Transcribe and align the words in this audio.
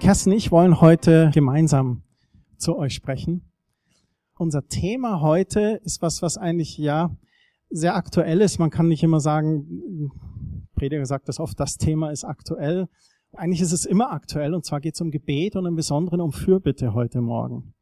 Kerstin 0.00 0.32
und 0.32 0.38
ich 0.38 0.50
wollen 0.50 0.80
heute 0.80 1.30
gemeinsam 1.32 2.02
zu 2.56 2.76
euch 2.76 2.94
sprechen. 2.94 3.42
Unser 4.36 4.66
Thema 4.66 5.20
heute 5.20 5.80
ist 5.84 6.02
was, 6.02 6.22
was 6.22 6.36
eigentlich 6.36 6.76
ja 6.78 7.16
sehr 7.70 7.94
aktuell 7.94 8.40
ist. 8.40 8.58
Man 8.58 8.70
kann 8.70 8.88
nicht 8.88 9.02
immer 9.02 9.20
sagen, 9.20 10.10
Prediger 10.74 11.06
sagt 11.06 11.28
das 11.28 11.38
oft, 11.38 11.58
das 11.60 11.76
Thema 11.76 12.10
ist 12.10 12.24
aktuell. 12.24 12.88
Eigentlich 13.32 13.60
ist 13.60 13.72
es 13.72 13.84
immer 13.84 14.12
aktuell 14.12 14.54
und 14.54 14.64
zwar 14.64 14.80
geht 14.80 14.94
es 14.94 15.00
um 15.00 15.10
Gebet 15.10 15.56
und 15.56 15.66
im 15.66 15.76
Besonderen 15.76 16.20
um 16.20 16.32
Fürbitte 16.32 16.94
heute 16.94 17.20
Morgen. 17.20 17.74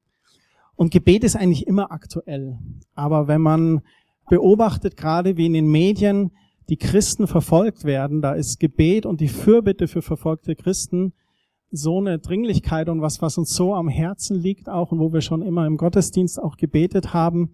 Und 0.77 0.93
Gebet 0.93 1.25
ist 1.25 1.37
eigentlich 1.37 1.67
immer 1.67 1.91
aktuell. 1.91 2.59
Aber 2.95 3.29
wenn 3.29 3.41
man 3.41 3.83
beobachtet, 4.29 4.97
gerade 4.97 5.37
wie 5.37 5.47
in 5.47 5.53
den 5.53 5.71
Medien, 5.71 6.33
die 6.69 6.77
Christen 6.77 7.27
verfolgt 7.27 7.85
werden, 7.85 8.23
da 8.23 8.33
ist 8.33 8.61
Gebet 8.61 9.05
und 9.05 9.21
die 9.21 9.29
Fürbitte 9.29 9.89
für 9.89 10.03
verfolgte 10.03 10.55
Christen 10.55 11.13
so 11.71 11.99
eine 11.99 12.19
Dringlichkeit 12.19 12.89
und 12.89 13.01
was, 13.01 13.23
was 13.23 13.39
uns 13.39 13.55
so 13.55 13.75
am 13.75 13.89
Herzen 13.89 14.37
liegt 14.37 14.69
auch 14.69 14.93
und 14.93 14.99
wo 14.99 15.13
wir 15.13 15.21
schon 15.21 15.43
immer 15.43 15.67
im 15.67 15.77
Gottesdienst 15.77 16.43
auch 16.43 16.57
gebetet 16.57 17.15
haben, 17.15 17.53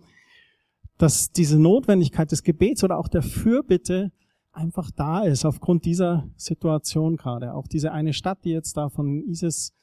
dass 0.99 1.31
diese 1.31 1.59
Notwendigkeit 1.59 2.33
des 2.33 2.43
Gebets 2.43 2.83
oder 2.83 2.99
auch 2.99 3.09
der 3.09 3.23
Fürbitte 3.23 4.13
einfach 4.53 4.91
da 4.91 5.23
ist 5.23 5.45
aufgrund 5.45 5.85
dieser 5.85 6.29
Situation 6.37 7.17
gerade. 7.17 7.53
Auch 7.53 7.67
diese 7.67 7.93
eine 7.93 8.15
Stadt, 8.15 8.45
die 8.45 8.51
jetzt 8.51 8.77
da 8.79 8.89
von 8.89 9.23
ISIS 9.29 9.75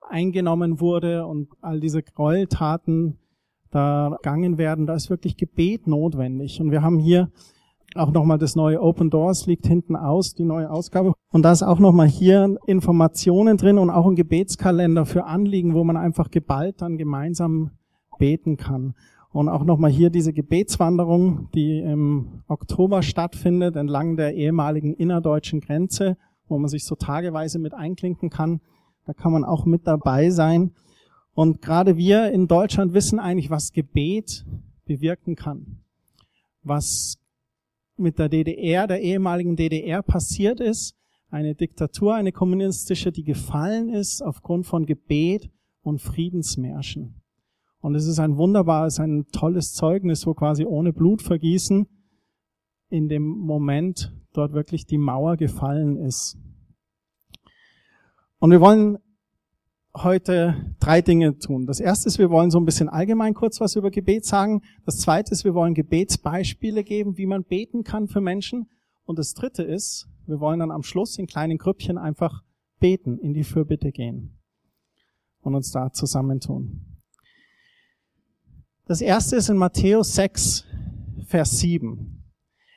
eingenommen 0.00 0.80
wurde 0.80 1.26
und 1.26 1.48
all 1.60 1.80
diese 1.80 2.02
Gräueltaten 2.02 3.18
da 3.70 4.16
gegangen 4.22 4.56
werden, 4.56 4.86
da 4.86 4.94
ist 4.94 5.10
wirklich 5.10 5.36
Gebet 5.36 5.86
notwendig. 5.86 6.60
Und 6.60 6.70
wir 6.70 6.82
haben 6.82 6.98
hier 6.98 7.30
auch 7.94 8.10
nochmal 8.10 8.38
das 8.38 8.56
neue 8.56 8.80
Open 8.80 9.10
Doors 9.10 9.46
liegt 9.46 9.66
hinten 9.66 9.96
aus, 9.96 10.34
die 10.34 10.44
neue 10.44 10.70
Ausgabe. 10.70 11.14
Und 11.30 11.42
da 11.42 11.52
ist 11.52 11.62
auch 11.62 11.78
nochmal 11.78 12.08
hier 12.08 12.56
Informationen 12.66 13.56
drin 13.56 13.78
und 13.78 13.90
auch 13.90 14.06
ein 14.06 14.16
Gebetskalender 14.16 15.06
für 15.06 15.24
Anliegen, 15.24 15.74
wo 15.74 15.84
man 15.84 15.96
einfach 15.96 16.30
geballt 16.30 16.82
dann 16.82 16.98
gemeinsam 16.98 17.70
beten 18.18 18.56
kann. 18.56 18.94
Und 19.32 19.48
auch 19.48 19.64
nochmal 19.64 19.90
hier 19.90 20.10
diese 20.10 20.32
Gebetswanderung, 20.32 21.48
die 21.54 21.80
im 21.80 22.42
Oktober 22.46 23.02
stattfindet, 23.02 23.74
entlang 23.74 24.16
der 24.16 24.34
ehemaligen 24.34 24.94
innerdeutschen 24.94 25.60
Grenze, 25.60 26.16
wo 26.46 26.58
man 26.58 26.68
sich 26.68 26.84
so 26.84 26.94
tageweise 26.94 27.58
mit 27.58 27.74
einklinken 27.74 28.30
kann. 28.30 28.60
Da 29.06 29.12
kann 29.12 29.32
man 29.32 29.44
auch 29.44 29.64
mit 29.64 29.86
dabei 29.86 30.30
sein. 30.30 30.72
Und 31.34 31.62
gerade 31.62 31.96
wir 31.96 32.30
in 32.30 32.46
Deutschland 32.46 32.94
wissen 32.94 33.18
eigentlich, 33.18 33.50
was 33.50 33.72
Gebet 33.72 34.46
bewirken 34.84 35.34
kann. 35.34 35.78
Was 36.62 37.16
mit 37.96 38.18
der 38.18 38.28
DDR, 38.28 38.86
der 38.86 39.00
ehemaligen 39.00 39.56
DDR 39.56 40.02
passiert 40.02 40.60
ist. 40.60 40.94
Eine 41.30 41.54
Diktatur, 41.54 42.14
eine 42.14 42.32
kommunistische, 42.32 43.12
die 43.12 43.24
gefallen 43.24 43.88
ist 43.88 44.22
aufgrund 44.22 44.66
von 44.66 44.86
Gebet 44.86 45.50
und 45.82 46.00
Friedensmärschen. 46.00 47.20
Und 47.80 47.94
es 47.94 48.06
ist 48.06 48.18
ein 48.18 48.36
wunderbares, 48.36 48.98
ein 48.98 49.26
tolles 49.30 49.74
Zeugnis, 49.74 50.26
wo 50.26 50.34
quasi 50.34 50.64
ohne 50.64 50.92
Blutvergießen 50.92 51.86
in 52.88 53.08
dem 53.08 53.24
Moment 53.24 54.14
dort 54.32 54.52
wirklich 54.52 54.86
die 54.86 54.98
Mauer 54.98 55.36
gefallen 55.36 55.96
ist. 55.96 56.38
Und 58.38 58.50
wir 58.50 58.60
wollen 58.60 58.98
heute 59.96 60.74
drei 60.80 61.02
Dinge 61.02 61.38
tun. 61.38 61.66
Das 61.66 61.80
erste 61.80 62.08
ist, 62.08 62.18
wir 62.18 62.30
wollen 62.30 62.50
so 62.50 62.58
ein 62.58 62.64
bisschen 62.64 62.88
allgemein 62.88 63.34
kurz 63.34 63.60
was 63.60 63.76
über 63.76 63.90
Gebet 63.90 64.24
sagen. 64.24 64.62
Das 64.84 64.98
zweite 64.98 65.32
ist, 65.32 65.44
wir 65.44 65.54
wollen 65.54 65.74
Gebetsbeispiele 65.74 66.82
geben, 66.82 67.16
wie 67.16 67.26
man 67.26 67.44
beten 67.44 67.84
kann 67.84 68.08
für 68.08 68.20
Menschen. 68.20 68.68
Und 69.04 69.18
das 69.18 69.34
dritte 69.34 69.62
ist, 69.62 70.08
wir 70.26 70.40
wollen 70.40 70.60
dann 70.60 70.70
am 70.70 70.82
Schluss 70.82 71.18
in 71.18 71.26
kleinen 71.26 71.58
Grüppchen 71.58 71.98
einfach 71.98 72.42
beten, 72.80 73.18
in 73.18 73.34
die 73.34 73.44
Fürbitte 73.44 73.92
gehen 73.92 74.38
und 75.42 75.54
uns 75.54 75.70
da 75.70 75.92
zusammentun. 75.92 76.80
Das 78.86 79.00
erste 79.00 79.36
ist 79.36 79.48
in 79.48 79.56
Matthäus 79.56 80.14
6, 80.14 80.64
Vers 81.26 81.58
7. 81.58 82.13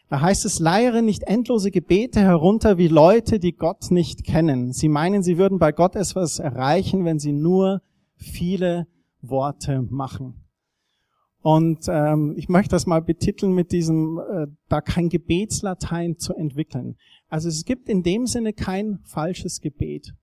Da 0.09 0.21
heißt 0.21 0.45
es, 0.45 0.59
leiere 0.59 1.01
nicht 1.01 1.23
endlose 1.23 1.69
Gebete 1.69 2.21
herunter 2.21 2.77
wie 2.77 2.87
Leute, 2.87 3.39
die 3.39 3.53
Gott 3.53 3.91
nicht 3.91 4.23
kennen. 4.23 4.71
Sie 4.71 4.87
meinen, 4.87 5.21
sie 5.21 5.37
würden 5.37 5.59
bei 5.59 5.73
Gott 5.73 5.95
etwas 5.95 6.39
erreichen, 6.39 7.03
wenn 7.03 7.19
sie 7.19 7.33
nur 7.33 7.81
viele 8.15 8.87
Worte 9.21 9.81
machen. 9.89 10.47
Und 11.41 11.85
ähm, 11.87 12.33
ich 12.37 12.49
möchte 12.49 12.71
das 12.71 12.87
mal 12.87 13.01
betiteln 13.01 13.53
mit 13.53 13.71
diesem, 13.71 14.19
äh, 14.19 14.47
da 14.69 14.81
kein 14.81 15.09
Gebetslatein 15.09 16.17
zu 16.17 16.33
entwickeln. 16.33 16.97
Also 17.29 17.49
es 17.49 17.65
gibt 17.65 17.89
in 17.89 18.03
dem 18.03 18.27
Sinne 18.27 18.53
kein 18.53 18.99
falsches 19.03 19.61
Gebet. 19.61 20.13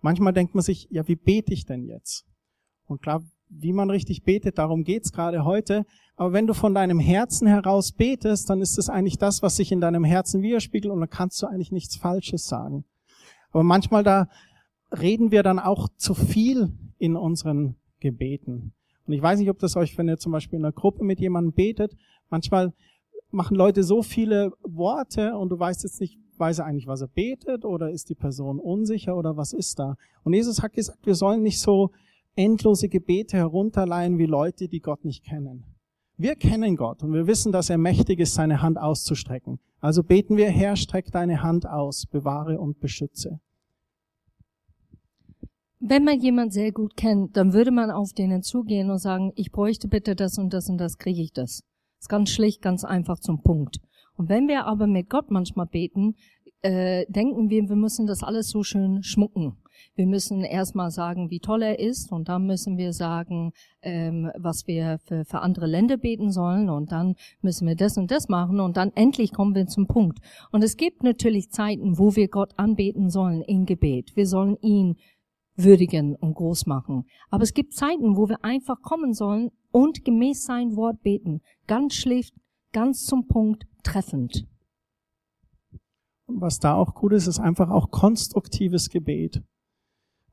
Manchmal 0.00 0.32
denkt 0.32 0.54
man 0.54 0.62
sich, 0.62 0.88
ja, 0.90 1.06
wie 1.08 1.16
bete 1.16 1.52
ich 1.52 1.64
denn 1.64 1.84
jetzt? 1.84 2.26
Und 2.86 3.02
klar, 3.02 3.22
wie 3.50 3.72
man 3.72 3.90
richtig 3.90 4.22
betet, 4.22 4.58
darum 4.58 4.84
geht's 4.84 5.12
gerade 5.12 5.44
heute. 5.44 5.84
Aber 6.16 6.32
wenn 6.32 6.46
du 6.46 6.54
von 6.54 6.74
deinem 6.74 6.98
Herzen 6.98 7.46
heraus 7.46 7.92
betest, 7.92 8.50
dann 8.50 8.60
ist 8.60 8.78
es 8.78 8.88
eigentlich 8.88 9.18
das, 9.18 9.42
was 9.42 9.56
sich 9.56 9.72
in 9.72 9.80
deinem 9.80 10.04
Herzen 10.04 10.42
widerspiegelt 10.42 10.92
und 10.92 11.00
dann 11.00 11.10
kannst 11.10 11.40
du 11.42 11.46
eigentlich 11.46 11.72
nichts 11.72 11.96
Falsches 11.96 12.46
sagen. 12.46 12.84
Aber 13.52 13.62
manchmal 13.62 14.02
da 14.02 14.28
reden 14.90 15.30
wir 15.30 15.42
dann 15.42 15.58
auch 15.58 15.88
zu 15.96 16.14
viel 16.14 16.72
in 16.98 17.16
unseren 17.16 17.76
Gebeten. 18.00 18.72
Und 19.06 19.14
ich 19.14 19.22
weiß 19.22 19.38
nicht, 19.38 19.50
ob 19.50 19.58
das 19.58 19.76
euch, 19.76 19.96
wenn 19.96 20.08
ihr 20.08 20.18
zum 20.18 20.32
Beispiel 20.32 20.58
in 20.58 20.64
einer 20.64 20.72
Gruppe 20.72 21.04
mit 21.04 21.20
jemandem 21.20 21.52
betet, 21.52 21.96
manchmal 22.28 22.72
machen 23.30 23.56
Leute 23.56 23.82
so 23.82 24.02
viele 24.02 24.52
Worte 24.62 25.36
und 25.36 25.50
du 25.50 25.58
weißt 25.58 25.82
jetzt 25.84 26.00
nicht, 26.00 26.18
weiß 26.36 26.60
er 26.60 26.66
eigentlich, 26.66 26.86
was 26.86 27.00
er 27.00 27.08
betet 27.08 27.64
oder 27.64 27.90
ist 27.90 28.08
die 28.10 28.14
Person 28.14 28.58
unsicher 28.58 29.16
oder 29.16 29.36
was 29.36 29.52
ist 29.52 29.78
da? 29.78 29.96
Und 30.24 30.34
Jesus 30.34 30.62
hat 30.62 30.72
gesagt, 30.72 31.04
wir 31.06 31.14
sollen 31.14 31.42
nicht 31.42 31.60
so 31.60 31.90
endlose 32.38 32.88
Gebete 32.88 33.36
herunterleihen 33.36 34.16
wie 34.18 34.26
Leute, 34.26 34.68
die 34.68 34.80
Gott 34.80 35.04
nicht 35.04 35.24
kennen. 35.24 35.64
Wir 36.16 36.36
kennen 36.36 36.76
Gott 36.76 37.02
und 37.02 37.12
wir 37.12 37.26
wissen, 37.26 37.52
dass 37.52 37.68
er 37.68 37.78
mächtig 37.78 38.20
ist, 38.20 38.34
seine 38.34 38.62
Hand 38.62 38.78
auszustrecken. 38.78 39.58
Also 39.80 40.02
beten 40.02 40.36
wir, 40.36 40.48
Herr, 40.48 40.76
streck 40.76 41.10
deine 41.12 41.42
Hand 41.42 41.68
aus, 41.68 42.06
bewahre 42.06 42.58
und 42.58 42.80
beschütze. 42.80 43.40
Wenn 45.80 46.04
man 46.04 46.20
jemand 46.20 46.52
sehr 46.52 46.72
gut 46.72 46.96
kennt, 46.96 47.36
dann 47.36 47.52
würde 47.52 47.70
man 47.70 47.90
auf 47.90 48.12
denen 48.12 48.42
zugehen 48.42 48.90
und 48.90 48.98
sagen, 48.98 49.32
ich 49.36 49.52
bräuchte 49.52 49.86
bitte 49.86 50.16
das 50.16 50.38
und 50.38 50.52
das 50.52 50.68
und 50.68 50.78
das, 50.78 50.98
kriege 50.98 51.22
ich 51.22 51.32
das. 51.32 51.62
Das 51.98 52.04
ist 52.04 52.08
ganz 52.08 52.30
schlicht, 52.30 52.62
ganz 52.62 52.84
einfach 52.84 53.20
zum 53.20 53.42
Punkt. 53.42 53.78
Und 54.16 54.28
wenn 54.28 54.48
wir 54.48 54.66
aber 54.66 54.88
mit 54.88 55.08
Gott 55.08 55.30
manchmal 55.30 55.66
beten, 55.66 56.16
äh, 56.62 57.06
denken 57.08 57.48
wir, 57.50 57.68
wir 57.68 57.76
müssen 57.76 58.06
das 58.06 58.24
alles 58.24 58.50
so 58.50 58.64
schön 58.64 59.04
schmucken. 59.04 59.56
Wir 59.94 60.06
müssen 60.06 60.44
erstmal 60.44 60.90
sagen, 60.90 61.30
wie 61.30 61.40
toll 61.40 61.62
er 61.62 61.78
ist 61.78 62.12
und 62.12 62.28
dann 62.28 62.46
müssen 62.46 62.76
wir 62.76 62.92
sagen, 62.92 63.52
ähm, 63.82 64.30
was 64.36 64.66
wir 64.66 64.98
für, 65.04 65.24
für 65.24 65.40
andere 65.40 65.66
Länder 65.66 65.96
beten 65.96 66.30
sollen 66.30 66.68
und 66.70 66.92
dann 66.92 67.14
müssen 67.40 67.66
wir 67.66 67.76
das 67.76 67.96
und 67.96 68.10
das 68.10 68.28
machen 68.28 68.60
und 68.60 68.76
dann 68.76 68.92
endlich 68.94 69.32
kommen 69.32 69.54
wir 69.54 69.66
zum 69.66 69.86
Punkt. 69.86 70.18
Und 70.52 70.64
es 70.64 70.76
gibt 70.76 71.02
natürlich 71.02 71.50
Zeiten, 71.50 71.98
wo 71.98 72.16
wir 72.16 72.28
Gott 72.28 72.52
anbeten 72.56 73.10
sollen 73.10 73.42
in 73.42 73.66
Gebet. 73.66 74.16
Wir 74.16 74.26
sollen 74.26 74.56
ihn 74.60 74.96
würdigen 75.58 76.14
und 76.14 76.34
groß 76.34 76.66
machen. 76.66 77.04
Aber 77.30 77.42
es 77.42 77.52
gibt 77.52 77.74
Zeiten, 77.74 78.16
wo 78.16 78.28
wir 78.28 78.44
einfach 78.44 78.80
kommen 78.80 79.12
sollen 79.12 79.50
und 79.70 80.04
gemäß 80.04 80.44
sein 80.44 80.76
Wort 80.76 81.02
beten. 81.02 81.40
Ganz 81.66 81.94
schlicht, 81.94 82.34
ganz 82.72 83.04
zum 83.04 83.26
Punkt, 83.26 83.66
treffend. 83.82 84.46
Was 86.26 86.58
da 86.58 86.74
auch 86.74 86.94
gut 86.94 87.12
ist, 87.12 87.26
ist 87.26 87.40
einfach 87.40 87.70
auch 87.70 87.90
konstruktives 87.90 88.90
Gebet 88.90 89.42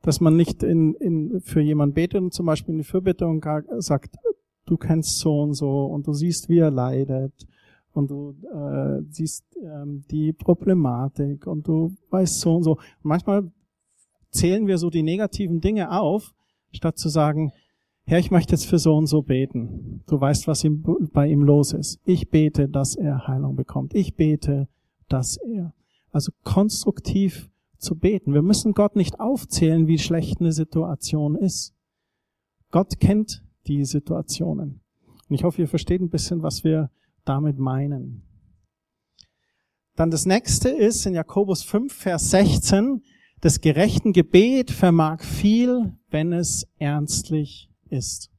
dass 0.05 0.21
man 0.21 0.35
nicht 0.35 0.61
in, 0.61 0.93
in, 0.95 1.41
für 1.41 1.61
jemanden 1.61 1.95
betet 1.95 2.21
und 2.21 2.31
zum 2.31 2.45
Beispiel 2.45 2.73
in 2.73 2.77
die 2.77 2.83
Fürbitte 2.83 3.25
und 3.25 3.43
sagt, 3.79 4.15
du 4.65 4.77
kennst 4.77 5.17
so 5.17 5.41
und 5.41 5.55
so 5.55 5.85
und 5.85 6.05
du 6.05 6.13
siehst, 6.13 6.47
wie 6.47 6.59
er 6.59 6.69
leidet 6.69 7.33
und 7.91 8.11
du 8.11 8.35
äh, 8.53 9.01
siehst 9.09 9.45
ähm, 9.63 10.03
die 10.11 10.31
Problematik 10.31 11.47
und 11.47 11.67
du 11.67 11.95
weißt 12.11 12.39
so 12.39 12.55
und 12.55 12.63
so. 12.63 12.77
Manchmal 13.01 13.51
zählen 14.29 14.67
wir 14.67 14.77
so 14.77 14.91
die 14.91 15.01
negativen 15.01 15.59
Dinge 15.59 15.91
auf, 15.91 16.35
statt 16.71 16.99
zu 16.99 17.09
sagen, 17.09 17.51
Herr, 18.05 18.19
ich 18.19 18.29
möchte 18.29 18.51
jetzt 18.51 18.67
für 18.67 18.77
so 18.77 18.95
und 18.95 19.07
so 19.07 19.23
beten. 19.23 20.03
Du 20.05 20.21
weißt, 20.21 20.47
was 20.47 20.63
ihm, 20.63 20.83
bei 21.13 21.27
ihm 21.27 21.41
los 21.41 21.73
ist. 21.73 21.99
Ich 22.05 22.29
bete, 22.29 22.69
dass 22.69 22.95
er 22.95 23.27
Heilung 23.27 23.55
bekommt. 23.55 23.95
Ich 23.95 24.15
bete, 24.15 24.67
dass 25.09 25.37
er. 25.37 25.73
Also 26.11 26.31
konstruktiv 26.43 27.49
zu 27.77 27.95
beten. 27.95 28.33
Wir 28.33 28.41
müssen 28.41 28.73
Gott 28.73 28.95
nicht 28.95 29.19
aufzählen, 29.19 29.87
wie 29.87 29.99
schlecht 29.99 30.39
eine 30.39 30.51
Situation 30.51 31.35
ist. 31.35 31.73
Gott 32.71 32.99
kennt 32.99 33.43
die 33.67 33.85
Situationen. 33.85 34.81
Und 35.29 35.35
ich 35.35 35.43
hoffe, 35.43 35.61
ihr 35.61 35.67
versteht 35.67 36.01
ein 36.01 36.09
bisschen, 36.09 36.43
was 36.43 36.63
wir 36.63 36.91
damit 37.23 37.57
meinen. 37.57 38.23
Dann 39.95 40.11
das 40.11 40.25
nächste 40.25 40.69
ist 40.69 41.05
in 41.05 41.13
Jakobus 41.13 41.63
5, 41.63 41.93
Vers 41.93 42.29
16, 42.31 43.01
das 43.41 43.61
gerechten 43.61 44.13
Gebet 44.13 44.71
vermag 44.71 45.23
viel, 45.23 45.93
wenn 46.09 46.33
es 46.33 46.67
ernstlich 46.77 47.69
ist. 47.89 48.31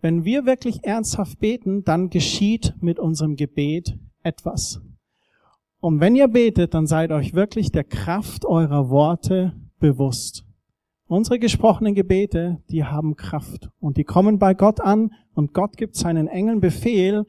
Wenn 0.00 0.24
wir 0.24 0.44
wirklich 0.44 0.84
ernsthaft 0.84 1.38
beten, 1.38 1.84
dann 1.84 2.10
geschieht 2.10 2.74
mit 2.80 2.98
unserem 2.98 3.36
Gebet 3.36 3.98
etwas. 4.22 4.80
Und 5.84 6.00
wenn 6.00 6.16
ihr 6.16 6.28
betet, 6.28 6.72
dann 6.72 6.86
seid 6.86 7.12
euch 7.12 7.34
wirklich 7.34 7.70
der 7.70 7.84
Kraft 7.84 8.46
eurer 8.46 8.88
Worte 8.88 9.52
bewusst. 9.80 10.42
Unsere 11.08 11.38
gesprochenen 11.38 11.94
Gebete, 11.94 12.62
die 12.70 12.84
haben 12.84 13.16
Kraft 13.16 13.68
und 13.80 13.98
die 13.98 14.04
kommen 14.04 14.38
bei 14.38 14.54
Gott 14.54 14.80
an 14.80 15.12
und 15.34 15.52
Gott 15.52 15.76
gibt 15.76 15.94
seinen 15.94 16.26
Engeln 16.26 16.62
Befehl, 16.62 17.26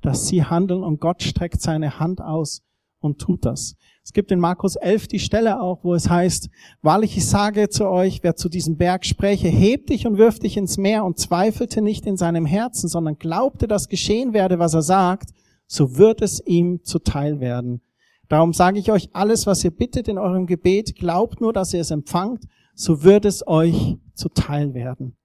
dass 0.00 0.28
sie 0.28 0.44
handeln 0.44 0.84
und 0.84 1.00
Gott 1.00 1.24
streckt 1.24 1.60
seine 1.60 1.98
Hand 1.98 2.20
aus 2.20 2.62
und 3.00 3.18
tut 3.18 3.44
das. 3.44 3.74
Es 4.04 4.12
gibt 4.12 4.30
in 4.30 4.38
Markus 4.38 4.76
11 4.76 5.08
die 5.08 5.18
Stelle 5.18 5.60
auch, 5.60 5.82
wo 5.82 5.92
es 5.92 6.08
heißt, 6.08 6.50
wahrlich 6.82 7.16
ich 7.16 7.26
sage 7.26 7.68
zu 7.68 7.88
euch, 7.88 8.22
wer 8.22 8.36
zu 8.36 8.48
diesem 8.48 8.76
Berg 8.76 9.06
spräche, 9.06 9.48
heb 9.48 9.88
dich 9.88 10.06
und 10.06 10.18
wirf 10.18 10.38
dich 10.38 10.56
ins 10.56 10.78
Meer 10.78 11.04
und 11.04 11.18
zweifelte 11.18 11.82
nicht 11.82 12.06
in 12.06 12.16
seinem 12.16 12.46
Herzen, 12.46 12.86
sondern 12.86 13.18
glaubte, 13.18 13.66
dass 13.66 13.88
geschehen 13.88 14.34
werde, 14.34 14.60
was 14.60 14.74
er 14.74 14.82
sagt, 14.82 15.30
so 15.66 15.96
wird 15.98 16.22
es 16.22 16.40
ihm 16.46 16.84
zuteil 16.84 17.40
werden. 17.40 17.82
Darum 18.28 18.52
sage 18.52 18.78
ich 18.78 18.92
euch, 18.92 19.08
alles, 19.14 19.46
was 19.46 19.64
ihr 19.64 19.70
bittet 19.70 20.06
in 20.06 20.18
eurem 20.18 20.46
Gebet, 20.46 20.96
glaubt 20.96 21.40
nur, 21.40 21.52
dass 21.52 21.72
ihr 21.72 21.80
es 21.80 21.90
empfangt, 21.90 22.44
so 22.74 23.02
wird 23.02 23.24
es 23.24 23.46
euch 23.46 23.96
zuteil 24.14 24.74
werden. 24.74 25.16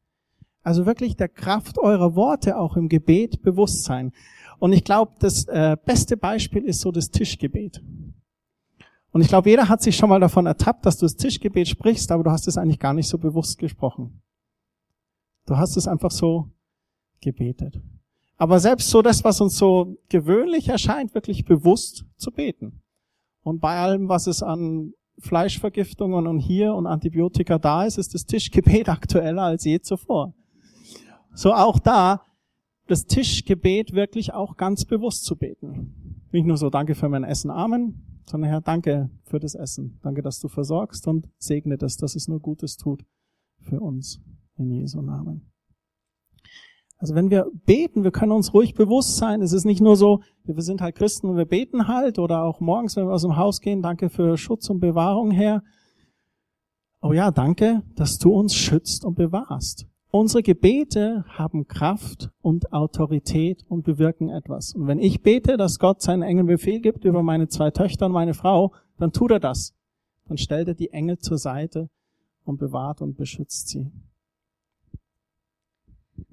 Also 0.62 0.86
wirklich 0.86 1.18
der 1.18 1.28
Kraft 1.28 1.78
eurer 1.78 2.16
Worte 2.16 2.58
auch 2.58 2.78
im 2.78 2.88
Gebet 2.88 3.42
bewusst 3.42 3.84
sein. 3.84 4.14
Und 4.60 4.72
ich 4.72 4.86
glaube, 4.86 5.12
das 5.20 5.46
äh, 5.46 5.76
beste 5.86 6.16
Beispiel 6.16 6.64
ist 6.64 6.80
so 6.80 6.92
das 6.92 7.12
Tischgebet. 7.12 7.84
Und 9.12 9.22
ich 9.22 9.28
glaube, 9.28 9.50
jeder 9.50 9.68
hat 9.68 9.82
sich 9.82 9.98
schon 9.98 10.10
mal 10.10 10.22
davon 10.22 10.46
ertappt, 10.46 10.86
dass 10.86 10.98
du 10.98 11.06
das 11.06 11.18
Tischgebet 11.18 11.68
sprichst, 11.68 12.12
aber 12.12 12.24
du 12.24 12.32
hast 12.32 12.48
es 12.48 12.58
eigentlich 12.58 12.80
gar 12.80 12.94
nicht 12.94 13.10
so 13.10 13.18
bewusst 13.18 13.60
gesprochen. 13.60 14.22
Du 15.46 15.58
hast 15.58 15.76
es 15.76 15.88
einfach 15.88 16.12
so 16.12 16.50
gebetet. 17.20 17.82
Aber 18.38 18.60
selbst 18.60 18.90
so 18.90 19.02
das, 19.02 19.24
was 19.24 19.42
uns 19.42 19.58
so 19.58 19.98
gewöhnlich 20.08 20.70
erscheint, 20.70 21.14
wirklich 21.14 21.44
bewusst 21.44 22.06
zu 22.18 22.32
beten. 22.32 22.83
Und 23.44 23.60
bei 23.60 23.78
allem, 23.78 24.10
was 24.10 24.28
es 24.28 24.42
an 24.42 24.94
Fleischvergiftungen 25.20 26.28
und 26.28 26.40
hier 26.40 26.74
und 26.74 26.88
Antibiotika 26.88 27.60
da 27.60 27.86
ist, 27.86 27.98
ist 27.98 28.14
das 28.14 28.26
Tischgebet 28.26 28.90
aktueller 28.90 29.44
als 29.44 29.64
je 29.64 29.80
zuvor. 29.80 30.34
So 31.34 31.54
auch 31.54 31.80
da 31.80 32.22
das 32.88 33.06
Tischgebet 33.06 33.94
wirklich 33.94 34.34
auch 34.34 34.58
ganz 34.58 34.86
bewusst 34.86 35.26
zu 35.26 35.38
beten. 35.38 36.26
Nicht 36.32 36.46
nur 36.46 36.58
so, 36.58 36.70
danke 36.70 36.96
für 36.96 37.10
mein 37.10 37.24
Essen, 37.24 37.50
Amen, 37.50 38.24
sondern 38.26 38.50
Herr, 38.50 38.62
danke 38.62 39.10
für 39.24 39.40
das 39.40 39.56
Essen. 39.56 40.00
Danke, 40.02 40.22
dass 40.22 40.40
du 40.40 40.48
versorgst 40.48 41.08
und 41.08 41.30
segne 41.38 41.78
das, 41.78 41.98
dass 41.98 42.16
es 42.16 42.28
nur 42.28 42.40
Gutes 42.40 42.78
tut 42.78 43.06
für 43.60 43.80
uns. 43.80 44.22
In 44.58 44.72
Jesu 44.72 45.02
Namen. 45.02 45.53
Also 47.04 47.16
wenn 47.16 47.30
wir 47.30 47.52
beten, 47.66 48.06
wir 48.06 48.12
können 48.12 48.32
uns 48.32 48.54
ruhig 48.54 48.76
bewusst 48.76 49.18
sein. 49.18 49.42
Es 49.42 49.52
ist 49.52 49.66
nicht 49.66 49.82
nur 49.82 49.98
so, 49.98 50.22
wir 50.46 50.62
sind 50.62 50.80
halt 50.80 50.96
Christen 50.96 51.28
und 51.28 51.36
wir 51.36 51.44
beten 51.44 51.90
halt 51.90 52.18
oder 52.18 52.44
auch 52.44 52.62
morgens, 52.62 52.96
wenn 52.96 53.08
wir 53.08 53.14
aus 53.14 53.24
dem 53.24 53.36
Haus 53.36 53.60
gehen, 53.60 53.82
danke 53.82 54.08
für 54.08 54.38
Schutz 54.38 54.70
und 54.70 54.80
Bewahrung, 54.80 55.30
Herr. 55.30 55.64
Oh 57.02 57.12
ja, 57.12 57.30
danke, 57.32 57.84
dass 57.96 58.20
du 58.20 58.32
uns 58.32 58.56
schützt 58.56 59.04
und 59.04 59.16
bewahrst. 59.16 59.86
Unsere 60.12 60.44
Gebete 60.44 61.26
haben 61.28 61.68
Kraft 61.68 62.32
und 62.42 62.72
Autorität 62.72 63.66
und 63.68 63.84
bewirken 63.84 64.30
etwas. 64.30 64.74
Und 64.74 64.88
wenn 64.88 65.00
ich 65.00 65.22
bete, 65.24 65.58
dass 65.58 65.80
Gott 65.80 66.02
seinen 66.02 66.22
Engeln 66.22 66.48
Befehl 66.48 66.80
gibt 66.80 67.04
über 67.04 67.22
meine 67.22 67.50
zwei 67.50 67.70
Töchter 67.72 68.06
und 68.06 68.14
meine 68.14 68.34
Frau, 68.34 68.72
dann 68.98 69.12
tut 69.12 69.32
er 69.32 69.42
das. 69.42 69.74
Dann 70.30 70.38
stellt 70.38 70.70
er 70.70 70.74
die 70.74 70.92
Engel 70.92 71.20
zur 71.20 71.38
Seite 71.38 71.90
und 72.46 72.60
bewahrt 72.60 73.02
und 73.02 73.18
beschützt 73.18 73.68
sie. 73.68 73.92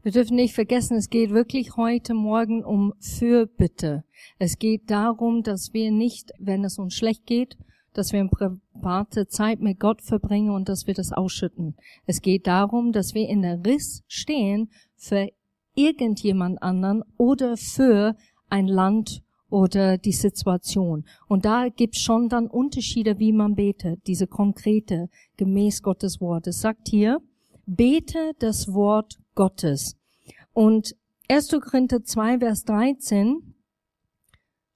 Wir 0.03 0.13
dürfen 0.13 0.37
nicht 0.37 0.55
vergessen, 0.55 0.97
es 0.97 1.11
geht 1.11 1.31
wirklich 1.31 1.77
heute 1.77 2.15
Morgen 2.15 2.65
um 2.65 2.95
Fürbitte. 3.01 4.03
Es 4.39 4.59
geht 4.59 4.91
darum, 4.91 5.43
dass 5.43 5.75
wir 5.75 5.91
nicht, 5.91 6.31
wenn 6.39 6.65
es 6.65 6.79
uns 6.79 6.95
schlecht 6.95 7.27
geht, 7.27 7.59
dass 7.93 8.15
wir 8.15 8.21
eine 8.21 8.31
private 8.31 9.29
Zeit 9.29 9.61
mit 9.61 9.79
Gott 9.79 10.01
verbringen 10.01 10.53
und 10.53 10.71
dass 10.71 10.87
wir 10.87 10.95
das 10.95 11.13
ausschütten. 11.13 11.77
Es 12.07 12.23
geht 12.23 12.47
darum, 12.47 12.93
dass 12.93 13.13
wir 13.13 13.29
in 13.29 13.43
der 13.43 13.63
Riss 13.63 14.03
stehen 14.09 14.71
für 14.97 15.29
irgendjemand 15.75 16.63
anderen 16.63 17.03
oder 17.19 17.59
für 17.59 18.17
ein 18.49 18.69
Land 18.69 19.23
oder 19.51 19.99
die 19.99 20.13
Situation. 20.13 21.05
Und 21.29 21.45
da 21.45 21.69
gibt's 21.69 22.01
schon 22.01 22.31
dann 22.31 22.47
Unterschiede, 22.47 23.19
wie 23.19 23.33
man 23.33 23.55
betet, 23.55 24.07
diese 24.07 24.27
konkrete, 24.27 25.11
gemäß 25.37 25.83
Gottes 25.83 26.23
Wort. 26.23 26.47
Es 26.47 26.63
sagt 26.63 26.89
hier, 26.89 27.21
bete 27.67 28.33
das 28.39 28.73
Wort 28.73 29.19
Gottes. 29.41 29.97
Und 30.53 30.95
1. 31.31 31.49
Korinther 31.63 32.05
2, 32.05 32.41
Vers 32.41 32.65
13 32.67 33.55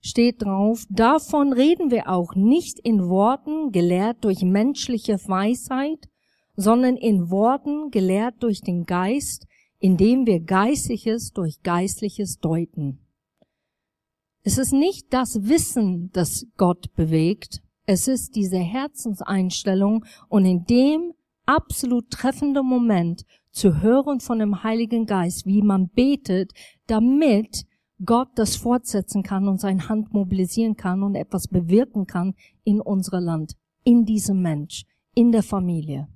steht 0.01 0.41
drauf, 0.41 0.87
davon 0.89 1.53
reden 1.53 1.91
wir 1.91 2.09
auch 2.09 2.35
nicht 2.35 2.79
in 2.79 3.11
Worten 3.11 3.73
gelehrt 3.73 4.25
durch 4.25 4.41
menschliche 4.41 5.19
Weisheit, 5.29 6.09
sondern 6.57 6.97
in 6.97 7.31
Worten 7.31 7.91
gelehrt 7.91 8.37
durch 8.43 8.63
den 8.63 8.87
Geist, 8.87 9.47
indem 9.81 10.25
wir 10.25 10.41
Geistliches 10.41 11.35
durch 11.35 11.63
Geistliches 11.63 12.39
deuten. 12.39 13.01
Es 14.45 14.57
ist 14.57 14.73
nicht 14.73 15.13
das 15.13 15.47
Wissen, 15.47 16.09
das 16.15 16.47
Gott 16.57 16.95
bewegt, 16.95 17.61
es 17.85 18.09
ist 18.09 18.35
diese 18.35 18.61
Herzenseinstellung 18.61 20.07
und 20.31 20.47
in 20.47 20.65
dem 20.65 21.13
absolut 21.45 22.09
treffenden 22.09 22.65
Moment 22.65 23.27
zu 23.55 23.81
hören 23.81 24.21
von 24.21 24.41
dem 24.41 24.63
Heiligen 24.63 25.07
Geist, 25.07 25.47
wie 25.47 25.63
man 25.63 25.89
betet, 25.89 26.53
damit 26.87 27.65
Gott 28.05 28.29
das 28.35 28.57
fortsetzen 28.57 29.23
kann 29.23 29.49
und 29.49 29.61
seine 29.61 29.89
Hand 29.89 30.13
mobilisieren 30.13 30.77
kann 30.77 31.03
und 31.03 31.15
etwas 31.15 31.47
bewirken 31.49 32.07
kann 32.07 32.35
in 32.65 32.81
unser 32.81 33.21
Land, 33.21 33.55
in 33.85 34.05
diesem 34.05 34.43
Mensch, 34.43 34.85
in 35.15 35.31
der 35.31 35.45
Familie. 35.45 36.09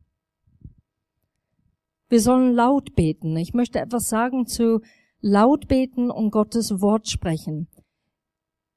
Wir 2.08 2.20
sollen 2.20 2.54
laut 2.54 2.94
beten. 2.94 3.36
Ich 3.36 3.54
möchte 3.54 3.78
etwas 3.78 4.08
sagen 4.08 4.46
zu 4.46 4.80
laut 5.20 5.68
beten 5.68 6.10
und 6.10 6.30
Gottes 6.30 6.80
Wort 6.80 7.08
sprechen. 7.08 7.68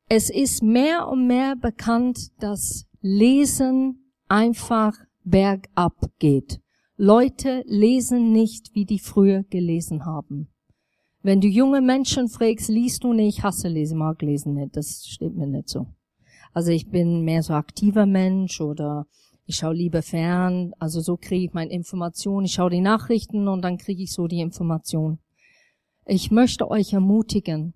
Es 0.07 0.29
ist 0.29 0.61
mehr 0.61 1.07
und 1.07 1.25
mehr 1.25 1.55
bekannt, 1.55 2.31
dass 2.39 2.85
Lesen 3.01 4.13
einfach 4.27 4.97
bergab 5.23 5.95
geht. 6.19 6.61
Leute 7.03 7.63
lesen 7.65 8.31
nicht, 8.31 8.75
wie 8.75 8.85
die 8.85 8.99
früher 8.99 9.41
gelesen 9.41 10.05
haben. 10.05 10.53
Wenn 11.23 11.41
du 11.41 11.47
junge 11.47 11.81
Menschen 11.81 12.29
fragst, 12.29 12.69
liest 12.69 13.03
du 13.03 13.11
nicht, 13.11 13.39
ich 13.39 13.43
hasse 13.43 13.69
lesen, 13.69 13.97
mag 13.97 14.21
lesen 14.21 14.53
nicht, 14.53 14.77
das 14.77 15.07
stimmt 15.07 15.35
mir 15.35 15.47
nicht 15.47 15.67
so. 15.67 15.87
Also 16.53 16.69
ich 16.69 16.91
bin 16.91 17.23
mehr 17.23 17.41
so 17.41 17.55
aktiver 17.55 18.05
Mensch 18.05 18.61
oder 18.61 19.07
ich 19.47 19.55
schaue 19.55 19.73
lieber 19.73 20.03
fern, 20.03 20.73
also 20.77 21.01
so 21.01 21.17
kriege 21.17 21.45
ich 21.45 21.53
meine 21.53 21.71
Informationen, 21.71 22.45
ich 22.45 22.53
schaue 22.53 22.69
die 22.69 22.81
Nachrichten 22.81 23.47
und 23.47 23.63
dann 23.63 23.79
kriege 23.79 24.03
ich 24.03 24.13
so 24.13 24.27
die 24.27 24.41
Information. 24.41 25.17
Ich 26.05 26.29
möchte 26.29 26.69
euch 26.69 26.93
ermutigen, 26.93 27.73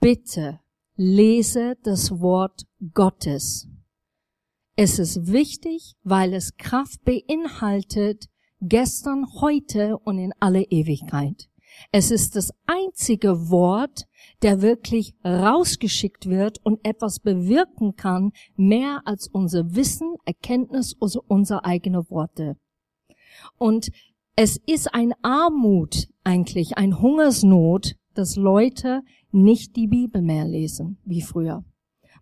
bitte 0.00 0.58
lese 0.96 1.76
das 1.84 2.18
Wort 2.20 2.66
Gottes. 2.94 3.68
Es 4.74 4.98
ist 4.98 5.30
wichtig, 5.30 5.94
weil 6.02 6.34
es 6.34 6.56
Kraft 6.56 7.04
beinhaltet, 7.04 8.28
gestern, 8.60 9.26
heute 9.40 9.98
und 9.98 10.18
in 10.18 10.32
alle 10.40 10.62
Ewigkeit. 10.62 11.48
Es 11.92 12.10
ist 12.10 12.36
das 12.36 12.52
einzige 12.66 13.50
Wort, 13.50 14.06
der 14.42 14.62
wirklich 14.62 15.14
rausgeschickt 15.24 16.26
wird 16.26 16.58
und 16.64 16.80
etwas 16.84 17.20
bewirken 17.20 17.96
kann, 17.96 18.32
mehr 18.56 19.02
als 19.04 19.28
unser 19.28 19.74
Wissen, 19.74 20.16
Erkenntnis 20.24 20.96
oder 21.00 21.20
unsere 21.28 21.64
eigene 21.64 22.08
Worte. 22.10 22.56
Und 23.58 23.90
es 24.36 24.58
ist 24.66 24.94
ein 24.94 25.12
Armut 25.22 26.08
eigentlich, 26.24 26.76
ein 26.76 27.00
Hungersnot, 27.00 27.96
dass 28.14 28.36
Leute 28.36 29.02
nicht 29.30 29.76
die 29.76 29.86
Bibel 29.86 30.22
mehr 30.22 30.46
lesen 30.46 30.98
wie 31.04 31.22
früher. 31.22 31.64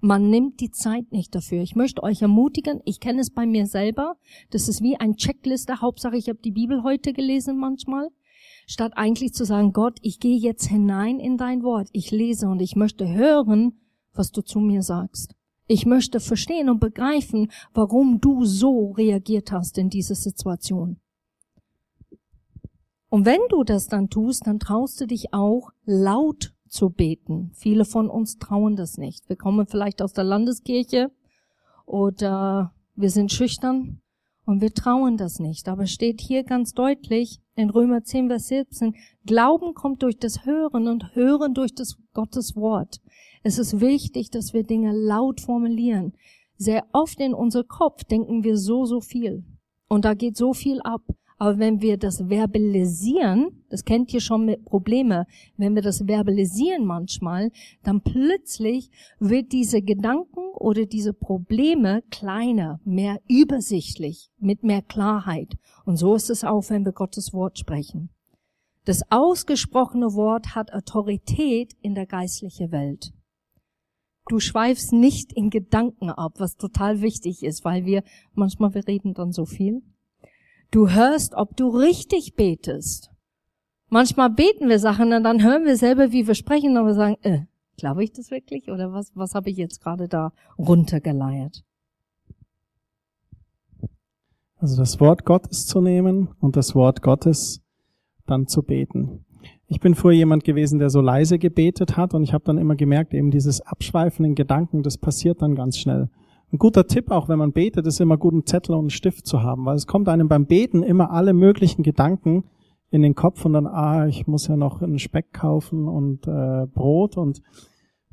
Man 0.06 0.28
nimmt 0.28 0.60
die 0.60 0.70
Zeit 0.70 1.12
nicht 1.12 1.34
dafür. 1.34 1.62
Ich 1.62 1.76
möchte 1.76 2.02
euch 2.02 2.20
ermutigen, 2.20 2.82
ich 2.84 3.00
kenne 3.00 3.22
es 3.22 3.30
bei 3.30 3.46
mir 3.46 3.66
selber, 3.66 4.18
das 4.50 4.68
ist 4.68 4.82
wie 4.82 4.98
ein 5.00 5.16
Checkliste, 5.16 5.80
Hauptsache 5.80 6.18
ich 6.18 6.28
habe 6.28 6.40
die 6.44 6.50
Bibel 6.50 6.82
heute 6.82 7.14
gelesen 7.14 7.56
manchmal 7.56 8.10
statt 8.66 8.92
eigentlich 8.96 9.32
zu 9.32 9.46
sagen, 9.46 9.72
Gott, 9.72 9.96
ich 10.02 10.20
gehe 10.20 10.36
jetzt 10.36 10.66
hinein 10.66 11.20
in 11.20 11.38
dein 11.38 11.62
Wort, 11.62 11.88
ich 11.92 12.10
lese 12.10 12.48
und 12.48 12.60
ich 12.60 12.76
möchte 12.76 13.08
hören, 13.08 13.80
was 14.12 14.30
du 14.30 14.42
zu 14.42 14.60
mir 14.60 14.82
sagst. 14.82 15.34
Ich 15.68 15.86
möchte 15.86 16.20
verstehen 16.20 16.68
und 16.68 16.80
begreifen, 16.80 17.50
warum 17.72 18.20
du 18.20 18.44
so 18.44 18.90
reagiert 18.92 19.52
hast 19.52 19.78
in 19.78 19.88
dieser 19.88 20.16
Situation. 20.16 21.00
Und 23.08 23.24
wenn 23.24 23.40
du 23.48 23.64
das 23.64 23.86
dann 23.86 24.10
tust, 24.10 24.46
dann 24.46 24.58
traust 24.58 25.00
du 25.00 25.06
dich 25.06 25.32
auch 25.32 25.70
laut 25.86 26.53
zu 26.74 26.90
beten. 26.90 27.52
Viele 27.54 27.84
von 27.84 28.10
uns 28.10 28.38
trauen 28.38 28.76
das 28.76 28.98
nicht. 28.98 29.28
Wir 29.28 29.36
kommen 29.36 29.66
vielleicht 29.66 30.02
aus 30.02 30.12
der 30.12 30.24
Landeskirche 30.24 31.10
oder 31.86 32.74
wir 32.96 33.10
sind 33.10 33.32
schüchtern 33.32 34.00
Und 34.46 34.60
wir 34.60 34.74
trauen 34.74 35.16
das 35.16 35.38
nicht. 35.38 35.68
Aber 35.68 35.86
steht 35.86 36.20
hier 36.20 36.44
ganz 36.44 36.74
deutlich 36.74 37.40
in 37.56 37.70
Römer 37.70 38.02
10, 38.02 38.28
Vers 38.28 38.48
17, 38.48 38.94
Glauben 39.24 39.74
kommt 39.74 40.02
durch 40.02 40.18
das 40.18 40.44
Hören 40.44 40.88
und 40.88 41.14
Hören 41.14 41.54
durch 41.54 41.74
das 41.74 41.96
Gottes 42.12 42.54
Wort. 42.56 43.00
Es 43.42 43.58
ist 43.58 43.80
wichtig, 43.80 44.30
dass 44.30 44.52
wir 44.52 44.64
Dinge 44.64 44.92
laut 44.92 45.40
formulieren. 45.40 46.12
Sehr 46.56 46.84
oft 46.92 47.20
in 47.20 47.34
unser 47.34 47.64
Kopf 47.64 48.04
denken 48.04 48.44
wir 48.44 48.56
so, 48.56 48.84
so 48.84 49.00
viel. 49.00 49.44
Und 49.88 50.04
da 50.04 50.14
geht 50.14 50.36
so 50.36 50.52
viel 50.52 50.80
ab. 50.82 51.02
Aber 51.36 51.58
wenn 51.58 51.80
wir 51.82 51.96
das 51.96 52.28
verbalisieren, 52.28 53.64
das 53.68 53.84
kennt 53.84 54.14
ihr 54.14 54.20
schon 54.20 54.44
mit 54.44 54.64
Probleme, 54.64 55.26
wenn 55.56 55.74
wir 55.74 55.82
das 55.82 56.06
verbalisieren 56.06 56.86
manchmal, 56.86 57.50
dann 57.82 58.00
plötzlich 58.02 58.90
wird 59.18 59.52
diese 59.52 59.82
Gedanken 59.82 60.40
oder 60.54 60.86
diese 60.86 61.12
Probleme 61.12 62.02
kleiner, 62.10 62.80
mehr 62.84 63.20
übersichtlich, 63.28 64.30
mit 64.38 64.62
mehr 64.62 64.82
Klarheit. 64.82 65.54
Und 65.84 65.96
so 65.96 66.14
ist 66.14 66.30
es 66.30 66.44
auch, 66.44 66.70
wenn 66.70 66.84
wir 66.84 66.92
Gottes 66.92 67.32
Wort 67.32 67.58
sprechen. 67.58 68.10
Das 68.84 69.02
ausgesprochene 69.10 70.14
Wort 70.14 70.54
hat 70.54 70.72
Autorität 70.72 71.72
in 71.80 71.94
der 71.94 72.06
geistlichen 72.06 72.70
Welt. 72.70 73.12
Du 74.28 74.40
schweifst 74.40 74.92
nicht 74.92 75.32
in 75.32 75.50
Gedanken 75.50 76.10
ab, 76.10 76.34
was 76.38 76.56
total 76.56 77.02
wichtig 77.02 77.42
ist, 77.42 77.64
weil 77.64 77.84
wir 77.84 78.02
manchmal 78.34 78.72
wir 78.74 78.86
reden 78.86 79.14
dann 79.14 79.32
so 79.32 79.44
viel. 79.44 79.82
Du 80.70 80.90
hörst, 80.90 81.34
ob 81.34 81.56
du 81.56 81.68
richtig 81.68 82.34
betest. 82.34 83.10
Manchmal 83.88 84.30
beten 84.30 84.68
wir 84.68 84.78
Sachen 84.78 85.12
und 85.12 85.24
dann 85.24 85.42
hören 85.42 85.64
wir 85.64 85.76
selber, 85.76 86.10
wie 86.10 86.26
wir 86.26 86.34
sprechen, 86.34 86.76
aber 86.76 86.94
sagen, 86.94 87.16
äh, 87.22 87.42
glaube 87.76 88.02
ich 88.02 88.12
das 88.12 88.30
wirklich 88.30 88.70
oder 88.70 88.92
was, 88.92 89.12
was 89.14 89.34
habe 89.34 89.50
ich 89.50 89.56
jetzt 89.56 89.80
gerade 89.80 90.08
da 90.08 90.32
runtergeleiert? 90.58 91.64
Also 94.56 94.76
das 94.76 94.98
Wort 94.98 95.24
Gottes 95.24 95.66
zu 95.66 95.80
nehmen 95.80 96.28
und 96.40 96.56
das 96.56 96.74
Wort 96.74 97.02
Gottes 97.02 97.60
dann 98.26 98.46
zu 98.46 98.62
beten. 98.62 99.24
Ich 99.66 99.80
bin 99.80 99.94
früher 99.94 100.12
jemand 100.12 100.44
gewesen, 100.44 100.78
der 100.78 100.90
so 100.90 101.00
leise 101.00 101.38
gebetet 101.38 101.96
hat 101.96 102.14
und 102.14 102.22
ich 102.22 102.32
habe 102.32 102.44
dann 102.44 102.58
immer 102.58 102.76
gemerkt, 102.76 103.12
eben 103.14 103.30
dieses 103.30 103.60
Abschweifen 103.60 104.24
in 104.24 104.34
Gedanken, 104.34 104.82
das 104.82 104.98
passiert 104.98 105.42
dann 105.42 105.54
ganz 105.54 105.78
schnell. 105.78 106.08
Ein 106.54 106.58
guter 106.58 106.86
Tipp, 106.86 107.10
auch 107.10 107.28
wenn 107.28 107.40
man 107.40 107.50
betet, 107.50 107.84
ist 107.84 108.00
immer 108.00 108.16
gut, 108.16 108.32
einen 108.32 108.46
Zettel 108.46 108.76
und 108.76 108.82
einen 108.82 108.90
Stift 108.90 109.26
zu 109.26 109.42
haben, 109.42 109.64
weil 109.64 109.74
es 109.74 109.88
kommt 109.88 110.08
einem 110.08 110.28
beim 110.28 110.46
Beten 110.46 110.84
immer 110.84 111.10
alle 111.10 111.32
möglichen 111.32 111.82
Gedanken 111.82 112.44
in 112.92 113.02
den 113.02 113.16
Kopf 113.16 113.44
und 113.44 113.54
dann, 113.54 113.66
ah, 113.66 114.06
ich 114.06 114.28
muss 114.28 114.46
ja 114.46 114.56
noch 114.56 114.80
einen 114.80 115.00
Speck 115.00 115.32
kaufen 115.32 115.88
und 115.88 116.28
äh, 116.28 116.66
Brot 116.72 117.16
und 117.16 117.42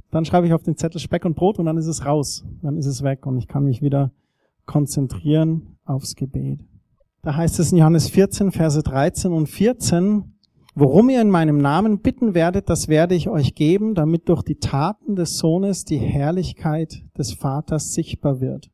dann 0.10 0.26
schreibe 0.26 0.48
ich 0.48 0.54
auf 0.54 0.64
den 0.64 0.76
Zettel 0.76 1.00
Speck 1.00 1.24
und 1.24 1.36
Brot 1.36 1.60
und 1.60 1.68
dann 1.68 1.78
ist 1.78 1.86
es 1.86 2.04
raus, 2.04 2.44
dann 2.64 2.78
ist 2.78 2.88
es 2.88 3.04
weg 3.04 3.28
und 3.28 3.38
ich 3.38 3.48
kann 3.48 3.64
mich 3.64 3.84
wieder 3.84 4.10
konzentrieren 4.66 5.78
aufs 5.86 6.16
Gebet. 6.16 6.66
Da 7.22 7.36
heißt 7.36 7.60
es 7.60 7.72
in 7.72 7.78
Johannes 7.78 8.10
14, 8.10 8.52
Verse 8.52 8.82
13 8.82 9.34
und 9.34 9.50
14, 9.50 10.31
Worum 10.74 11.10
ihr 11.10 11.22
in 11.22 11.30
meinem 11.30 11.58
Namen 11.58 12.00
bitten 12.00 12.34
werdet, 12.34 12.70
das 12.70 12.88
werde 12.88 13.14
ich 13.14 13.28
euch 13.28 13.56
geben, 13.56 13.94
damit 13.94 14.30
durch 14.30 14.42
die 14.42 14.56
Taten 14.56 15.18
des 15.18 15.38
Sohnes 15.38 15.84
die 15.84 15.98
Herrlichkeit 15.98 17.04
des 17.18 17.34
Vaters 17.34 17.94
sichtbar 17.94 18.40
wird. 18.40 18.72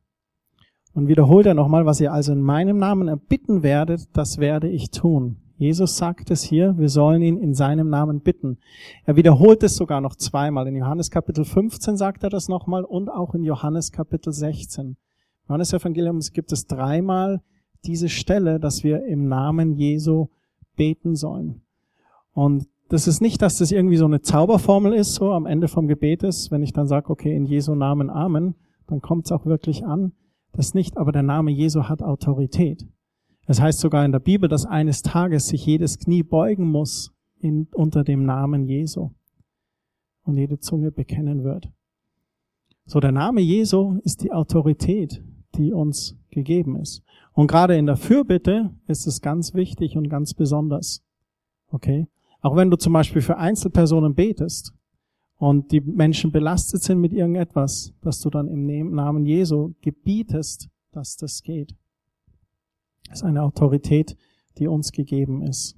Und 0.94 1.08
wiederholt 1.08 1.46
er 1.46 1.54
nochmal, 1.54 1.86
was 1.86 2.00
ihr 2.00 2.12
also 2.12 2.32
in 2.32 2.40
meinem 2.40 2.78
Namen 2.78 3.08
erbitten 3.08 3.64
werdet, 3.64 4.16
das 4.16 4.38
werde 4.38 4.68
ich 4.68 4.90
tun. 4.90 5.38
Jesus 5.56 5.96
sagt 5.96 6.30
es 6.30 6.44
hier, 6.44 6.78
wir 6.78 6.88
sollen 6.88 7.20
ihn 7.20 7.36
in 7.36 7.52
seinem 7.52 7.90
Namen 7.90 8.20
bitten. 8.20 8.58
Er 9.04 9.16
wiederholt 9.16 9.64
es 9.64 9.74
sogar 9.74 10.00
noch 10.00 10.14
zweimal. 10.14 10.68
In 10.68 10.76
Johannes 10.76 11.10
Kapitel 11.10 11.44
15 11.44 11.96
sagt 11.96 12.22
er 12.22 12.30
das 12.30 12.48
nochmal 12.48 12.84
und 12.84 13.08
auch 13.08 13.34
in 13.34 13.42
Johannes 13.42 13.90
Kapitel 13.90 14.32
16. 14.32 14.86
Im 14.86 14.96
Johannes 15.48 15.72
Evangelium 15.72 16.20
gibt 16.32 16.52
es 16.52 16.68
dreimal 16.68 17.42
diese 17.84 18.08
Stelle, 18.08 18.60
dass 18.60 18.84
wir 18.84 19.04
im 19.04 19.26
Namen 19.26 19.74
Jesu 19.74 20.28
beten 20.76 21.16
sollen. 21.16 21.62
Und 22.38 22.68
das 22.88 23.08
ist 23.08 23.20
nicht, 23.20 23.42
dass 23.42 23.58
das 23.58 23.72
irgendwie 23.72 23.96
so 23.96 24.04
eine 24.04 24.20
Zauberformel 24.20 24.92
ist, 24.92 25.16
so 25.16 25.32
am 25.32 25.44
Ende 25.44 25.66
vom 25.66 25.88
Gebet 25.88 26.22
ist, 26.22 26.52
wenn 26.52 26.62
ich 26.62 26.72
dann 26.72 26.86
sage, 26.86 27.10
okay, 27.10 27.34
in 27.34 27.46
Jesu 27.46 27.74
Namen 27.74 28.10
Amen, 28.10 28.54
dann 28.86 29.00
kommt 29.00 29.24
es 29.24 29.32
auch 29.32 29.44
wirklich 29.44 29.84
an. 29.84 30.12
Das 30.52 30.72
nicht, 30.72 30.98
aber 30.98 31.10
der 31.10 31.24
Name 31.24 31.50
Jesu 31.50 31.88
hat 31.88 32.00
Autorität. 32.00 32.86
Es 33.48 33.60
heißt 33.60 33.80
sogar 33.80 34.04
in 34.04 34.12
der 34.12 34.20
Bibel, 34.20 34.48
dass 34.48 34.66
eines 34.66 35.02
Tages 35.02 35.48
sich 35.48 35.66
jedes 35.66 35.98
Knie 35.98 36.22
beugen 36.22 36.70
muss 36.70 37.12
in, 37.40 37.66
unter 37.74 38.04
dem 38.04 38.24
Namen 38.24 38.68
Jesu 38.68 39.10
und 40.22 40.36
jede 40.36 40.60
Zunge 40.60 40.92
bekennen 40.92 41.42
wird. 41.42 41.68
So, 42.84 43.00
der 43.00 43.10
Name 43.10 43.40
Jesu 43.40 43.98
ist 44.04 44.22
die 44.22 44.30
Autorität, 44.30 45.24
die 45.56 45.72
uns 45.72 46.16
gegeben 46.30 46.76
ist. 46.76 47.02
Und 47.32 47.48
gerade 47.48 47.76
in 47.76 47.86
der 47.86 47.96
Fürbitte 47.96 48.70
ist 48.86 49.08
es 49.08 49.22
ganz 49.22 49.54
wichtig 49.54 49.96
und 49.96 50.08
ganz 50.08 50.34
besonders. 50.34 51.02
Okay? 51.72 52.06
Auch 52.40 52.56
wenn 52.56 52.70
du 52.70 52.76
zum 52.76 52.92
Beispiel 52.92 53.22
für 53.22 53.36
Einzelpersonen 53.36 54.14
betest 54.14 54.72
und 55.36 55.72
die 55.72 55.80
Menschen 55.80 56.30
belastet 56.30 56.82
sind 56.82 57.00
mit 57.00 57.12
irgendetwas, 57.12 57.92
dass 58.00 58.20
du 58.20 58.30
dann 58.30 58.48
im 58.48 58.94
Namen 58.94 59.26
Jesu 59.26 59.74
gebietest, 59.80 60.68
dass 60.92 61.16
das 61.16 61.42
geht. 61.42 61.74
Das 63.08 63.20
ist 63.20 63.24
eine 63.24 63.42
Autorität, 63.42 64.16
die 64.58 64.68
uns 64.68 64.92
gegeben 64.92 65.42
ist. 65.42 65.76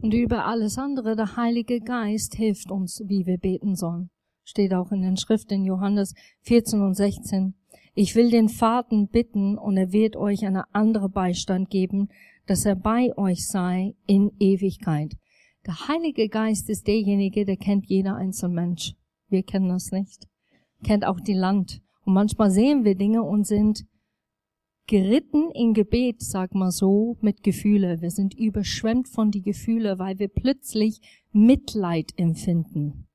Und 0.00 0.14
über 0.14 0.46
alles 0.46 0.78
andere, 0.78 1.14
der 1.14 1.36
Heilige 1.36 1.80
Geist 1.80 2.34
hilft 2.34 2.70
uns, 2.70 3.02
wie 3.06 3.26
wir 3.26 3.38
beten 3.38 3.76
sollen. 3.76 4.10
Steht 4.44 4.72
auch 4.72 4.92
in 4.92 5.02
den 5.02 5.16
Schriften 5.16 5.64
Johannes 5.64 6.14
14 6.42 6.80
und 6.80 6.94
16. 6.94 7.54
Ich 8.02 8.16
will 8.16 8.30
den 8.30 8.48
Vater 8.48 9.06
bitten 9.12 9.58
und 9.58 9.76
er 9.76 9.92
wird 9.92 10.16
euch 10.16 10.46
eine 10.46 10.74
andere 10.74 11.10
Beistand 11.10 11.68
geben, 11.68 12.08
dass 12.46 12.64
er 12.64 12.74
bei 12.74 13.14
euch 13.18 13.46
sei 13.46 13.94
in 14.06 14.32
Ewigkeit. 14.40 15.18
Der 15.66 15.86
Heilige 15.86 16.30
Geist 16.30 16.70
ist 16.70 16.86
derjenige, 16.86 17.44
der 17.44 17.58
kennt 17.58 17.90
jeder 17.90 18.16
einzelne 18.16 18.54
Mensch. 18.54 18.94
Wir 19.28 19.42
kennen 19.42 19.68
das 19.68 19.92
nicht. 19.92 20.26
Kennt 20.82 21.04
auch 21.04 21.20
die 21.20 21.34
Land. 21.34 21.82
Und 22.06 22.14
manchmal 22.14 22.50
sehen 22.50 22.86
wir 22.86 22.94
Dinge 22.94 23.22
und 23.22 23.46
sind 23.46 23.84
geritten 24.86 25.50
in 25.52 25.74
Gebet, 25.74 26.22
sag 26.22 26.54
mal 26.54 26.70
so, 26.70 27.18
mit 27.20 27.42
Gefühle. 27.42 28.00
Wir 28.00 28.10
sind 28.10 28.32
überschwemmt 28.32 29.08
von 29.08 29.30
die 29.30 29.42
Gefühle, 29.42 29.98
weil 29.98 30.18
wir 30.18 30.28
plötzlich 30.28 31.02
Mitleid 31.32 32.12
empfinden. 32.16 33.08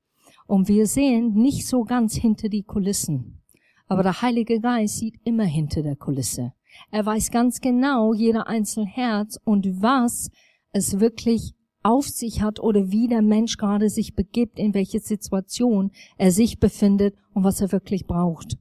Und 0.46 0.68
wir 0.68 0.86
sehen 0.86 1.34
nicht 1.34 1.66
so 1.66 1.82
ganz 1.82 2.14
hinter 2.14 2.48
die 2.48 2.62
Kulissen. 2.62 3.42
Aber 3.86 4.02
der 4.02 4.22
Heilige 4.22 4.60
Geist 4.60 4.98
sieht 4.98 5.20
immer 5.24 5.44
hinter 5.44 5.82
der 5.82 5.96
Kulisse. 5.96 6.52
Er 6.90 7.06
weiß 7.06 7.30
ganz 7.30 7.60
genau, 7.60 8.12
jeder 8.12 8.48
einzelne 8.48 8.86
Herz 8.86 9.38
und 9.44 9.66
was 9.80 10.30
es 10.72 11.00
wirklich 11.00 11.54
auf 11.82 12.08
sich 12.08 12.42
hat 12.42 12.58
oder 12.58 12.90
wie 12.90 13.06
der 13.06 13.22
Mensch 13.22 13.56
gerade 13.56 13.88
sich 13.88 14.14
begibt, 14.14 14.58
in 14.58 14.74
welche 14.74 14.98
Situation 14.98 15.92
er 16.18 16.32
sich 16.32 16.58
befindet 16.58 17.14
und 17.32 17.44
was 17.44 17.60
er 17.60 17.70
wirklich 17.70 18.06
braucht. 18.06 18.56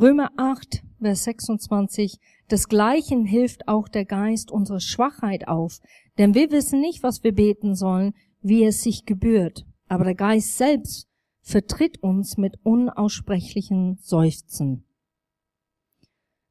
Römer 0.00 0.30
8, 0.36 0.84
Vers 1.00 1.24
26. 1.24 2.18
Desgleichen 2.48 3.24
hilft 3.24 3.66
auch 3.66 3.88
der 3.88 4.04
Geist 4.04 4.52
unsere 4.52 4.80
Schwachheit 4.80 5.48
auf, 5.48 5.80
denn 6.18 6.34
wir 6.34 6.52
wissen 6.52 6.80
nicht, 6.80 7.02
was 7.02 7.24
wir 7.24 7.34
beten 7.34 7.74
sollen, 7.74 8.14
wie 8.40 8.64
es 8.64 8.82
sich 8.82 9.04
gebührt. 9.04 9.66
Aber 9.88 10.04
der 10.04 10.14
Geist 10.14 10.56
selbst 10.56 11.08
vertritt 11.48 12.02
uns 12.02 12.36
mit 12.36 12.58
unaussprechlichen 12.62 13.96
Seufzen. 14.02 14.84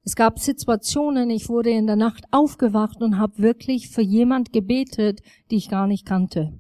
Es 0.04 0.16
gab 0.16 0.40
Situationen, 0.40 1.30
ich 1.30 1.50
wurde 1.50 1.70
in 1.70 1.86
der 1.86 1.96
Nacht 1.96 2.26
aufgewacht 2.32 3.02
und 3.02 3.20
habe 3.20 3.38
wirklich 3.38 3.90
für 3.90 4.02
jemand 4.02 4.52
gebetet, 4.52 5.22
die 5.52 5.58
ich 5.58 5.70
gar 5.70 5.86
nicht 5.86 6.08
kannte. 6.08 6.58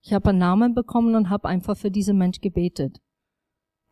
Ich 0.00 0.14
habe 0.14 0.30
einen 0.30 0.38
Namen 0.38 0.74
bekommen 0.74 1.14
und 1.14 1.28
habe 1.28 1.48
einfach 1.48 1.76
für 1.76 1.90
diesen 1.90 2.16
Mensch 2.16 2.40
gebetet. 2.40 3.02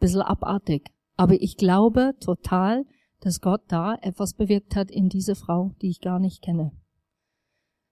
Bisschen 0.00 0.22
abartig. 0.22 0.90
Aber 1.18 1.34
ich 1.34 1.58
glaube 1.58 2.14
total, 2.18 2.86
dass 3.20 3.42
Gott 3.42 3.64
da 3.68 3.96
etwas 4.00 4.32
bewirkt 4.32 4.74
hat 4.74 4.90
in 4.90 5.10
diese 5.10 5.34
Frau, 5.34 5.74
die 5.82 5.90
ich 5.90 6.00
gar 6.00 6.18
nicht 6.18 6.40
kenne. 6.40 6.72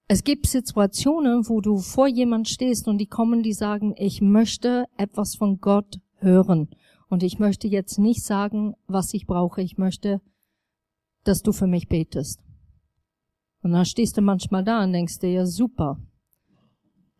Es 0.07 0.23
gibt 0.23 0.47
Situationen, 0.47 1.49
wo 1.49 1.61
du 1.61 1.79
vor 1.79 2.07
jemand 2.07 2.49
stehst 2.49 2.89
und 2.89 2.99
die 2.99 3.07
kommen, 3.07 3.43
die 3.43 3.55
sagen, 3.55 3.95
ich 3.97 4.21
möchte 4.21 4.85
etwas 4.97 5.35
von 5.35 5.61
Gott 5.61 5.99
hören. 6.17 6.69
Und 7.09 7.23
ich 7.23 7.39
möchte 7.39 7.69
jetzt 7.69 7.99
nicht 7.99 8.23
sagen, 8.23 8.75
was 8.87 9.15
ich 9.15 9.27
brauche. 9.27 9.63
Ich 9.63 9.79
möchte 9.79 10.21
dass 11.25 11.43
du 11.43 11.53
für 11.53 11.67
mich 11.67 11.89
betest. 11.89 12.41
Und 13.63 13.73
dann 13.73 13.87
stehst 13.87 14.17
du 14.17 14.21
manchmal 14.21 14.63
da 14.63 14.85
und 14.85 14.93
denkst 14.93 15.19
dir, 15.19 15.33
ja 15.33 15.47
super. 15.47 15.99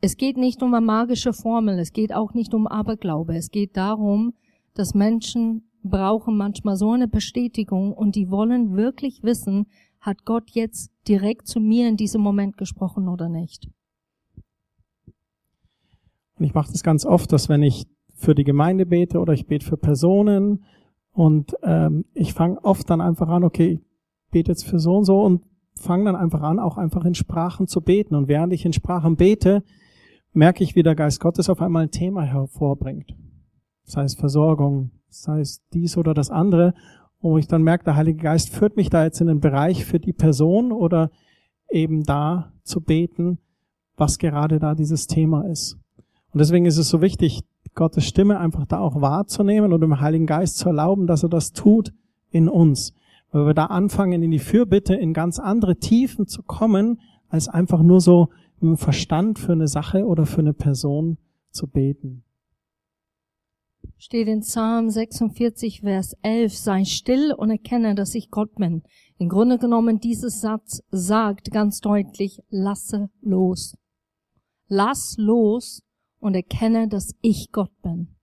Es 0.01 0.17
geht 0.19 0.37
nicht 0.37 0.63
um 0.63 0.75
eine 0.75 0.85
magische 0.85 1.33
Formel, 1.33 1.79
es 1.79 1.93
geht 1.93 2.13
auch 2.13 2.35
nicht 2.35 2.53
um 2.53 2.67
Aberglaube. 2.67 3.35
Es 3.35 3.51
geht 3.51 3.77
darum, 3.77 4.35
dass 4.75 4.95
Menschen 4.95 5.71
brauchen 5.83 6.37
manchmal 6.37 6.77
so 6.77 6.93
eine 6.93 7.09
Bestätigung 7.09 7.93
und 7.93 8.15
die 8.15 8.31
wollen 8.31 8.77
wirklich 8.77 9.23
wissen, 9.23 9.67
hat 10.05 10.27
Gott 10.27 10.51
jetzt 10.51 10.93
direkt 11.09 11.49
zu 11.49 11.61
mir 11.61 11.89
in 11.89 11.97
diesem 11.97 12.21
Moment 12.21 12.59
gesprochen 12.59 13.09
oder 13.09 13.31
nicht. 13.31 13.71
Und 16.37 16.45
ich 16.45 16.53
mache 16.53 16.71
das 16.71 16.83
ganz 16.83 17.07
oft, 17.07 17.33
dass 17.33 17.49
wenn 17.49 17.63
ich 17.63 17.87
für 18.13 18.35
die 18.35 18.45
Gemeinde 18.45 18.85
bete 18.85 19.19
oder 19.19 19.33
ich 19.33 19.47
bete 19.47 19.65
für 19.65 19.77
Personen 19.79 20.65
Und 21.13 21.55
ähm, 21.63 22.05
ich 22.13 22.35
fange 22.35 22.63
oft 22.65 22.91
dann 22.91 23.01
einfach 23.01 23.29
an, 23.29 23.45
okay, 23.45 23.81
ich 23.81 24.31
bete 24.31 24.51
jetzt 24.51 24.65
für 24.65 24.79
so 24.79 24.97
und 24.97 25.05
so 25.05 25.23
und 25.23 25.45
fange 25.77 26.05
dann 26.05 26.17
einfach 26.17 26.43
an, 26.43 26.59
auch 26.59 26.77
einfach 26.77 27.05
in 27.05 27.15
Sprachen 27.15 27.67
zu 27.67 27.81
beten. 27.81 28.15
Und 28.15 28.29
während 28.29 28.53
ich 28.53 28.67
in 28.67 28.73
Sprachen 28.73 29.17
bete, 29.17 29.63
merke 30.33 30.65
ich, 30.65 30.75
wie 30.75 30.83
der 30.83 30.97
Geist 30.97 31.21
Gottes 31.21 31.49
auf 31.49 31.63
einmal 31.63 31.85
ein 31.85 31.91
Thema 31.93 32.23
hervorbringt. 32.23 33.15
Sei 33.85 34.03
es 34.03 34.15
Versorgung, 34.15 34.91
sei 35.09 35.41
es 35.41 35.63
dies 35.73 35.97
oder 35.97 36.15
das 36.15 36.31
andere, 36.31 36.75
wo 37.25 37.39
ich 37.39 37.49
dann 37.49 37.63
merke, 37.63 37.85
der 37.85 37.97
Heilige 37.97 38.23
Geist 38.23 38.51
führt 38.51 38.77
mich 38.77 38.91
da 38.91 39.03
jetzt 39.03 39.21
in 39.21 39.29
den 39.29 39.41
Bereich 39.41 39.87
für 39.87 39.99
die 39.99 40.13
Person 40.13 40.73
oder 40.73 41.11
eben 41.71 42.05
da 42.05 42.53
zu 42.65 42.83
beten, 42.83 43.39
was 43.97 44.19
gerade 44.19 44.59
da 44.59 44.75
dieses 44.75 45.07
Thema 45.07 45.49
ist. 45.49 45.79
Und 46.33 46.41
deswegen 46.41 46.67
ist 46.67 46.77
es 46.77 46.91
so 46.91 47.01
wichtig, 47.01 47.43
Gottes 47.75 48.05
Stimme 48.05 48.39
einfach 48.39 48.67
da 48.67 48.79
auch 48.79 49.01
wahrzunehmen 49.01 49.73
und 49.73 49.81
dem 49.81 50.01
Heiligen 50.01 50.27
Geist 50.27 50.59
zu 50.59 50.69
erlauben, 50.69 51.07
dass 51.07 51.23
er 51.23 51.31
das 51.31 51.53
tut 51.53 51.95
in 52.31 52.49
uns. 52.49 52.93
Weil 53.33 53.47
wir 53.47 53.55
da 53.55 53.67
anfangen, 53.67 54.23
in 54.23 54.31
die 54.31 54.39
Fürbitte 54.39 54.95
in 54.95 55.15
ganz 55.15 55.39
andere 55.39 55.77
Tiefen 55.77 56.27
zu 56.27 56.43
kommen, 56.43 57.01
als 57.29 57.49
einfach 57.49 57.83
nur 57.83 58.03
so 58.03 58.29
im 58.61 58.77
Verstand 58.77 59.39
für 59.39 59.53
eine 59.53 59.67
Sache 59.67 60.05
oder 60.05 60.27
für 60.27 60.41
eine 60.41 60.53
Person 60.53 61.17
zu 61.51 61.69
beten. 61.69 62.23
Steht 64.07 64.29
in 64.29 64.41
Psalm 64.41 64.91
46, 64.91 65.81
Vers 65.81 66.15
11, 66.21 66.59
sei 66.59 66.85
still 66.85 67.33
und 67.33 67.49
erkenne, 67.49 67.95
dass 67.95 68.15
ich 68.15 68.31
Gott 68.31 68.55
bin. 68.57 68.83
Im 69.17 69.31
Grunde 69.31 69.57
genommen, 69.57 69.99
dieses 69.99 70.43
Satz 70.43 70.83
sagt 70.91 71.51
ganz 71.51 71.81
deutlich, 71.81 72.43
lasse 72.51 73.09
los. 73.23 73.79
Lass 74.69 75.15
los 75.17 75.81
und 76.21 76.35
erkenne, 76.35 76.87
dass 76.87 77.15
ich 77.23 77.49
Gott 77.51 77.73
bin. 77.83 78.15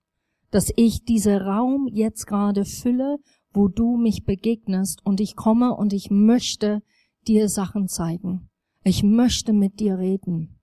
Dass 0.52 0.70
ich 0.76 1.02
diese 1.02 1.40
Raum 1.40 1.88
jetzt 1.90 2.28
gerade 2.28 2.64
fülle, 2.64 3.16
wo 3.52 3.66
du 3.66 3.96
mich 3.96 4.24
begegnest 4.24 5.04
und 5.04 5.20
ich 5.20 5.34
komme 5.34 5.74
und 5.74 5.92
ich 5.92 6.12
möchte 6.12 6.82
dir 7.26 7.48
Sachen 7.48 7.88
zeigen. 7.88 8.48
Ich 8.84 9.02
möchte 9.02 9.52
mit 9.52 9.80
dir 9.80 9.98
reden. 9.98 10.60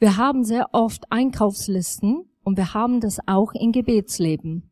Wir 0.00 0.16
haben 0.16 0.42
sehr 0.42 0.74
oft 0.74 1.12
Einkaufslisten 1.12 2.24
und 2.44 2.56
wir 2.56 2.74
haben 2.74 3.00
das 3.00 3.18
auch 3.26 3.52
im 3.54 3.72
Gebetsleben. 3.72 4.70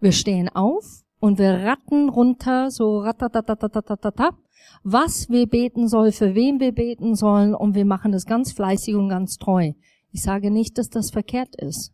Wir 0.00 0.12
stehen 0.12 0.48
auf 0.48 1.02
und 1.18 1.38
wir 1.38 1.52
ratten 1.64 2.08
runter, 2.08 2.70
so 2.70 3.00
ratatatatatatatata, 3.00 4.36
was 4.82 5.28
wir 5.28 5.46
beten 5.46 5.88
sollen, 5.88 6.12
für 6.12 6.34
wen 6.34 6.60
wir 6.60 6.72
beten 6.72 7.14
sollen 7.14 7.54
und 7.54 7.74
wir 7.74 7.84
machen 7.84 8.12
das 8.12 8.24
ganz 8.24 8.52
fleißig 8.52 8.94
und 8.94 9.08
ganz 9.08 9.36
treu. 9.36 9.72
Ich 10.12 10.22
sage 10.22 10.50
nicht, 10.50 10.78
dass 10.78 10.88
das 10.88 11.10
verkehrt 11.10 11.54
ist. 11.56 11.92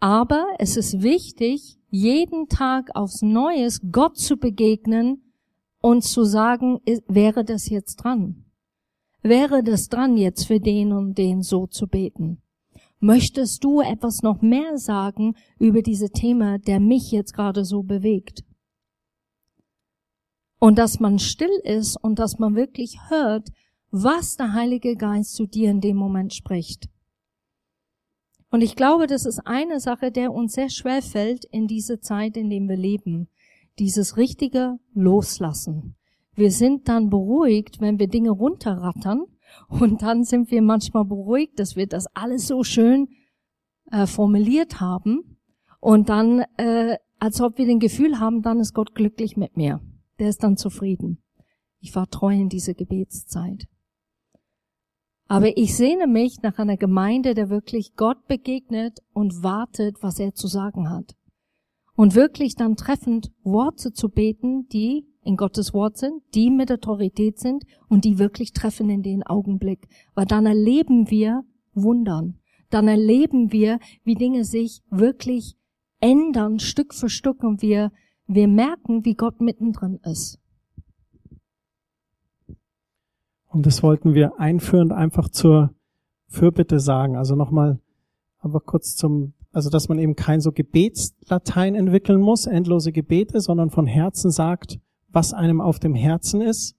Aber 0.00 0.46
es 0.58 0.76
ist 0.76 1.02
wichtig, 1.02 1.78
jeden 1.90 2.48
Tag 2.48 2.94
aufs 2.94 3.22
Neues 3.22 3.80
Gott 3.90 4.16
zu 4.16 4.36
begegnen 4.36 5.32
und 5.80 6.02
zu 6.02 6.24
sagen, 6.24 6.80
wäre 7.06 7.44
das 7.44 7.68
jetzt 7.68 7.96
dran? 7.96 8.44
Wäre 9.22 9.62
das 9.62 9.88
dran, 9.88 10.16
jetzt 10.16 10.46
für 10.46 10.60
den 10.60 10.92
und 10.92 11.18
den 11.18 11.42
so 11.42 11.66
zu 11.66 11.88
beten? 11.88 12.42
Möchtest 13.00 13.62
du 13.62 13.80
etwas 13.80 14.22
noch 14.22 14.42
mehr 14.42 14.76
sagen 14.76 15.34
über 15.58 15.82
diese 15.82 16.10
Thema, 16.10 16.58
der 16.58 16.80
mich 16.80 17.12
jetzt 17.12 17.32
gerade 17.32 17.64
so 17.64 17.82
bewegt? 17.82 18.44
Und 20.58 20.78
dass 20.78 20.98
man 20.98 21.20
still 21.20 21.60
ist 21.62 21.96
und 22.02 22.18
dass 22.18 22.40
man 22.40 22.56
wirklich 22.56 22.98
hört, 23.08 23.48
was 23.90 24.36
der 24.36 24.52
Heilige 24.52 24.96
Geist 24.96 25.34
zu 25.34 25.46
dir 25.46 25.70
in 25.70 25.80
dem 25.80 25.96
Moment 25.96 26.34
spricht. 26.34 26.88
Und 28.50 28.62
ich 28.62 28.74
glaube, 28.74 29.06
das 29.06 29.26
ist 29.26 29.40
eine 29.46 29.78
Sache, 29.78 30.10
der 30.10 30.32
uns 30.32 30.54
sehr 30.54 30.70
schwer 30.70 31.02
fällt 31.02 31.44
in 31.44 31.68
diese 31.68 32.00
Zeit, 32.00 32.36
in 32.36 32.50
dem 32.50 32.68
wir 32.68 32.76
leben. 32.76 33.28
Dieses 33.78 34.16
richtige 34.16 34.78
Loslassen. 34.94 35.94
Wir 36.34 36.50
sind 36.50 36.88
dann 36.88 37.10
beruhigt, 37.10 37.80
wenn 37.80 37.98
wir 37.98 38.08
Dinge 38.08 38.30
runterrattern 38.30 39.24
und 39.68 40.02
dann 40.02 40.24
sind 40.24 40.50
wir 40.50 40.62
manchmal 40.62 41.04
beruhigt, 41.04 41.58
dass 41.58 41.76
wir 41.76 41.86
das 41.86 42.06
alles 42.14 42.46
so 42.46 42.64
schön 42.64 43.08
äh, 43.90 44.06
formuliert 44.06 44.80
haben 44.80 45.38
und 45.80 46.08
dann, 46.08 46.44
äh, 46.56 46.98
als 47.18 47.40
ob 47.40 47.58
wir 47.58 47.66
den 47.66 47.80
Gefühl 47.80 48.18
haben, 48.20 48.42
dann 48.42 48.60
ist 48.60 48.74
Gott 48.74 48.94
glücklich 48.94 49.36
mit 49.36 49.56
mir. 49.56 49.80
Der 50.18 50.28
ist 50.28 50.42
dann 50.42 50.56
zufrieden. 50.56 51.22
Ich 51.80 51.94
war 51.94 52.08
treu 52.08 52.32
in 52.32 52.48
diese 52.48 52.74
Gebetszeit. 52.74 53.66
Aber 55.28 55.56
ich 55.56 55.76
sehne 55.76 56.06
mich 56.06 56.40
nach 56.42 56.58
einer 56.58 56.76
Gemeinde, 56.76 57.34
der 57.34 57.50
wirklich 57.50 57.94
Gott 57.96 58.26
begegnet 58.26 59.00
und 59.12 59.42
wartet, 59.42 60.02
was 60.02 60.18
er 60.18 60.34
zu 60.34 60.48
sagen 60.48 60.90
hat. 60.90 61.14
Und 61.94 62.14
wirklich 62.14 62.54
dann 62.54 62.76
treffend 62.76 63.30
Worte 63.42 63.92
zu 63.92 64.08
beten, 64.08 64.68
die 64.68 65.06
in 65.28 65.36
Gottes 65.36 65.74
Wort 65.74 65.98
sind, 65.98 66.22
die 66.34 66.50
mit 66.50 66.72
Autorität 66.72 67.38
sind 67.38 67.64
und 67.88 68.06
die 68.06 68.18
wirklich 68.18 68.54
treffen 68.54 68.88
in 68.88 69.02
den 69.02 69.22
Augenblick. 69.22 69.86
Weil 70.14 70.24
dann 70.24 70.46
erleben 70.46 71.10
wir 71.10 71.44
Wundern. 71.74 72.38
Dann 72.70 72.88
erleben 72.88 73.52
wir, 73.52 73.78
wie 74.04 74.14
Dinge 74.14 74.44
sich 74.44 74.82
wirklich 74.88 75.58
ändern, 76.00 76.58
Stück 76.58 76.94
für 76.94 77.10
Stück 77.10 77.44
und 77.44 77.60
wir, 77.60 77.92
wir 78.26 78.48
merken, 78.48 79.04
wie 79.04 79.14
Gott 79.14 79.42
mittendrin 79.42 80.00
ist. 80.02 80.40
Und 83.48 83.66
das 83.66 83.82
wollten 83.82 84.14
wir 84.14 84.40
einführend 84.40 84.92
einfach 84.92 85.28
zur 85.28 85.74
Fürbitte 86.28 86.80
sagen. 86.80 87.16
Also 87.16 87.34
nochmal, 87.34 87.80
aber 88.38 88.60
kurz 88.60 88.96
zum, 88.96 89.34
also 89.52 89.68
dass 89.68 89.90
man 89.90 89.98
eben 89.98 90.16
kein 90.16 90.40
so 90.40 90.52
Gebetslatein 90.52 91.74
entwickeln 91.74 92.20
muss, 92.20 92.46
endlose 92.46 92.92
Gebete, 92.92 93.42
sondern 93.42 93.68
von 93.68 93.86
Herzen 93.86 94.30
sagt, 94.30 94.78
was 95.10 95.32
einem 95.32 95.60
auf 95.60 95.78
dem 95.78 95.94
Herzen 95.94 96.40
ist, 96.40 96.76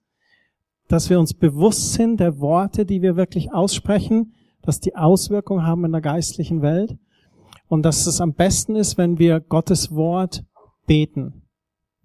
dass 0.87 1.09
wir 1.09 1.19
uns 1.19 1.33
bewusst 1.33 1.93
sind 1.93 2.19
der 2.19 2.39
Worte, 2.39 2.85
die 2.85 3.01
wir 3.01 3.15
wirklich 3.15 3.53
aussprechen, 3.53 4.33
dass 4.61 4.79
die 4.79 4.95
Auswirkungen 4.95 5.65
haben 5.65 5.85
in 5.85 5.91
der 5.91 6.01
geistlichen 6.01 6.61
Welt 6.61 6.97
und 7.67 7.83
dass 7.83 8.07
es 8.07 8.19
am 8.21 8.33
besten 8.33 8.75
ist, 8.75 8.97
wenn 8.97 9.19
wir 9.19 9.39
Gottes 9.39 9.93
Wort 9.95 10.43
beten. 10.85 11.43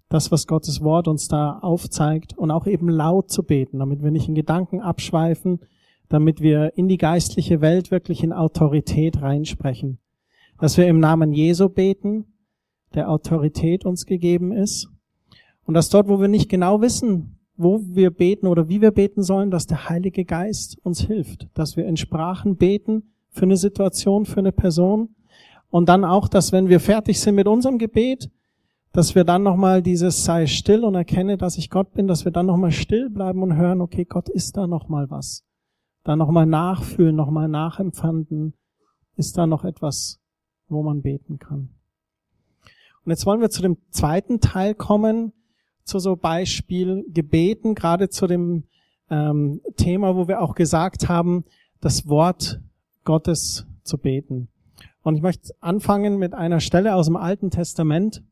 Das, 0.09 0.31
was 0.31 0.45
Gottes 0.45 0.81
Wort 0.81 1.07
uns 1.07 1.27
da 1.27 1.57
aufzeigt 1.59 2.37
und 2.37 2.51
auch 2.51 2.67
eben 2.67 2.87
laut 2.87 3.31
zu 3.31 3.43
beten, 3.43 3.79
damit 3.79 4.03
wir 4.03 4.11
nicht 4.11 4.27
in 4.27 4.35
Gedanken 4.35 4.79
abschweifen, 4.79 5.59
damit 6.07 6.39
wir 6.39 6.77
in 6.77 6.87
die 6.87 6.97
geistliche 6.97 7.61
Welt 7.61 7.89
wirklich 7.89 8.23
in 8.23 8.31
Autorität 8.31 9.21
reinsprechen. 9.21 9.99
Dass 10.59 10.77
wir 10.77 10.87
im 10.87 10.99
Namen 10.99 11.33
Jesu 11.33 11.69
beten, 11.69 12.25
der 12.93 13.09
Autorität 13.09 13.83
uns 13.83 14.05
gegeben 14.05 14.51
ist 14.51 14.94
und 15.65 15.73
dass 15.73 15.89
dort, 15.89 16.07
wo 16.07 16.21
wir 16.21 16.27
nicht 16.27 16.49
genau 16.49 16.81
wissen, 16.81 17.39
wo 17.57 17.81
wir 17.81 18.11
beten 18.11 18.47
oder 18.47 18.69
wie 18.69 18.81
wir 18.81 18.91
beten 18.91 19.23
sollen, 19.23 19.51
dass 19.51 19.67
der 19.67 19.89
Heilige 19.89 20.25
Geist 20.25 20.77
uns 20.83 21.01
hilft, 21.01 21.47
dass 21.53 21.77
wir 21.77 21.85
in 21.85 21.97
Sprachen 21.97 22.57
beten 22.57 23.11
für 23.29 23.43
eine 23.43 23.57
Situation, 23.57 24.25
für 24.25 24.39
eine 24.39 24.51
Person. 24.51 25.15
Und 25.69 25.89
dann 25.89 26.05
auch, 26.05 26.27
dass 26.27 26.51
wenn 26.51 26.69
wir 26.69 26.79
fertig 26.79 27.19
sind 27.19 27.35
mit 27.35 27.47
unserem 27.47 27.77
Gebet, 27.77 28.29
dass 28.91 29.15
wir 29.15 29.25
dann 29.25 29.43
nochmal 29.43 29.81
dieses 29.81 30.23
sei 30.23 30.47
still 30.47 30.85
und 30.85 30.95
erkenne, 30.95 31.37
dass 31.37 31.57
ich 31.57 31.69
Gott 31.69 31.93
bin, 31.93 32.07
dass 32.07 32.23
wir 32.23 32.31
dann 32.31 32.45
nochmal 32.45 32.71
still 32.71 33.09
bleiben 33.09 33.43
und 33.43 33.55
hören, 33.55 33.81
okay, 33.81 34.05
Gott 34.05 34.29
ist 34.29 34.55
da 34.55 34.67
nochmal 34.67 35.09
was. 35.09 35.43
Da 36.03 36.15
nochmal 36.15 36.45
nachfühlen, 36.45 37.15
nochmal 37.15 37.49
nachempfanden. 37.49 38.53
Ist 39.17 39.37
da 39.37 39.47
noch 39.47 39.65
etwas, 39.65 40.21
wo 40.67 40.83
man 40.83 41.01
beten 41.01 41.39
kann? 41.39 41.69
Und 43.03 43.11
jetzt 43.11 43.25
wollen 43.25 43.41
wir 43.41 43.49
zu 43.49 43.61
dem 43.61 43.77
zweiten 43.91 44.39
Teil 44.39 44.75
kommen, 44.75 45.33
zu 45.85 45.99
so 45.99 46.15
Beispiel 46.15 47.05
Gebeten, 47.07 47.75
gerade 47.75 48.09
zu 48.09 48.27
dem 48.27 48.63
ähm, 49.09 49.61
Thema, 49.77 50.15
wo 50.15 50.27
wir 50.27 50.41
auch 50.41 50.55
gesagt 50.55 51.07
haben, 51.07 51.45
das 51.79 52.07
Wort 52.07 52.59
Gottes 53.03 53.67
zu 53.83 53.97
beten. 53.97 54.49
Und 55.03 55.15
ich 55.15 55.21
möchte 55.21 55.53
anfangen 55.61 56.17
mit 56.17 56.33
einer 56.33 56.59
Stelle 56.59 56.95
aus 56.95 57.05
dem 57.05 57.15
Alten 57.15 57.51
Testament, 57.51 58.23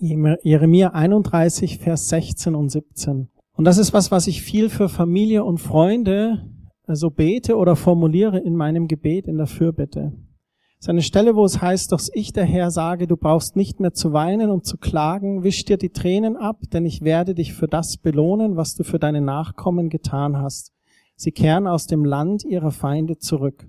Jeremia 0.00 0.90
31, 0.90 1.78
Vers 1.78 2.08
16 2.08 2.54
und 2.54 2.70
17. 2.70 3.28
Und 3.54 3.64
das 3.64 3.76
ist 3.76 3.92
was, 3.92 4.12
was 4.12 4.28
ich 4.28 4.42
viel 4.42 4.70
für 4.70 4.88
Familie 4.88 5.44
und 5.44 5.58
Freunde 5.58 6.46
so 6.86 7.06
also 7.06 7.10
bete 7.10 7.56
oder 7.56 7.76
formuliere 7.76 8.38
in 8.38 8.56
meinem 8.56 8.88
Gebet 8.88 9.28
in 9.28 9.36
der 9.36 9.46
Fürbitte. 9.46 10.12
Es 10.80 10.84
ist 10.84 10.88
eine 10.88 11.02
Stelle, 11.02 11.36
wo 11.36 11.44
es 11.44 11.60
heißt, 11.60 11.92
dass 11.92 12.10
ich 12.14 12.32
der 12.32 12.46
Herr 12.46 12.70
sage, 12.70 13.06
du 13.06 13.18
brauchst 13.18 13.54
nicht 13.54 13.80
mehr 13.80 13.92
zu 13.92 14.14
weinen 14.14 14.48
und 14.48 14.64
zu 14.64 14.78
klagen, 14.78 15.42
wisch 15.44 15.66
dir 15.66 15.76
die 15.76 15.90
Tränen 15.90 16.38
ab, 16.38 16.56
denn 16.72 16.86
ich 16.86 17.02
werde 17.02 17.34
dich 17.34 17.52
für 17.52 17.68
das 17.68 17.98
belohnen, 17.98 18.56
was 18.56 18.76
du 18.76 18.82
für 18.82 18.98
deine 18.98 19.20
Nachkommen 19.20 19.90
getan 19.90 20.38
hast. 20.38 20.72
Sie 21.16 21.32
kehren 21.32 21.66
aus 21.66 21.86
dem 21.86 22.06
Land 22.06 22.44
ihrer 22.46 22.70
Feinde 22.70 23.18
zurück. 23.18 23.68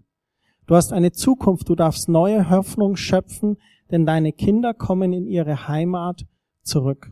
Du 0.67 0.75
hast 0.75 0.93
eine 0.93 1.11
Zukunft, 1.11 1.67
du 1.67 1.75
darfst 1.75 2.07
neue 2.07 2.49
Hoffnung 2.49 2.95
schöpfen, 2.95 3.57
denn 3.91 4.05
deine 4.05 4.31
Kinder 4.31 4.73
kommen 4.73 5.11
in 5.11 5.27
ihre 5.27 5.67
Heimat 5.67 6.25
zurück. 6.63 7.11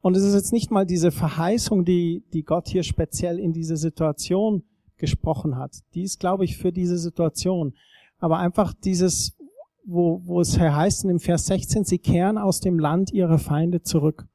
Und 0.00 0.16
es 0.16 0.22
ist 0.22 0.32
jetzt 0.32 0.54
nicht 0.54 0.70
mal 0.70 0.86
diese 0.86 1.10
Verheißung, 1.10 1.84
die, 1.84 2.24
die 2.32 2.42
Gott 2.42 2.68
hier 2.68 2.84
speziell 2.84 3.38
in 3.38 3.52
diese 3.52 3.76
Situation 3.76 4.62
gesprochen 4.96 5.58
hat. 5.58 5.72
Die 5.92 6.04
ist, 6.04 6.20
glaube 6.20 6.46
ich, 6.46 6.56
für 6.56 6.72
diese 6.72 6.96
Situation 6.96 7.74
aber 8.18 8.38
einfach 8.38 8.72
dieses, 8.72 9.36
wo, 9.84 10.20
wo 10.24 10.40
es 10.40 10.58
heißt 10.58 11.04
in 11.04 11.08
dem 11.08 11.20
Vers 11.20 11.46
16, 11.46 11.84
sie 11.84 11.98
kehren 11.98 12.38
aus 12.38 12.60
dem 12.60 12.78
Land 12.78 13.12
ihrer 13.12 13.38
Feinde 13.38 13.82
zurück. 13.82 14.26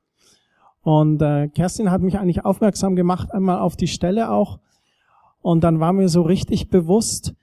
Und 0.82 1.22
äh, 1.22 1.48
Kerstin 1.48 1.91
hat 1.91 2.02
mich 2.02 2.17
eigentlich 2.17 2.43
aufmerksam 2.43 2.96
gemacht, 2.96 3.34
einmal 3.34 3.60
auf 3.60 3.76
die 3.76 3.88
Stelle 3.88 4.32
auch. 4.32 4.60
Und 5.41 5.63
dann 5.63 5.80
war 5.80 5.93
mir 5.93 6.10
so 6.10 6.22
richtig 6.22 6.69
bewusst, 6.69 7.34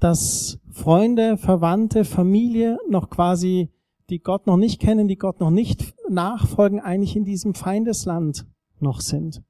dass 0.00 0.58
Freunde, 0.70 1.36
Verwandte, 1.36 2.04
Familie 2.04 2.78
noch 2.88 3.10
quasi, 3.10 3.70
die 4.10 4.20
Gott 4.20 4.46
noch 4.46 4.56
nicht 4.56 4.80
kennen, 4.80 5.08
die 5.08 5.16
Gott 5.16 5.40
noch 5.40 5.50
nicht 5.50 5.94
nachfolgen, 6.08 6.80
eigentlich 6.80 7.16
in 7.16 7.24
diesem 7.24 7.54
Feindesland 7.54 8.46
noch 8.80 9.00
sind. 9.00 9.42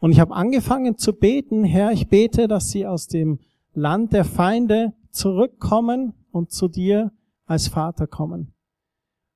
Und 0.00 0.12
ich 0.12 0.20
habe 0.20 0.34
angefangen 0.34 0.96
zu 0.96 1.12
beten, 1.12 1.64
Herr, 1.64 1.92
ich 1.92 2.08
bete, 2.08 2.48
dass 2.48 2.70
sie 2.70 2.86
aus 2.86 3.06
dem 3.06 3.38
Land 3.74 4.12
der 4.12 4.24
Feinde 4.24 4.94
zurückkommen 5.10 6.14
und 6.30 6.50
zu 6.50 6.68
dir 6.68 7.12
als 7.46 7.68
Vater 7.68 8.06
kommen. 8.06 8.54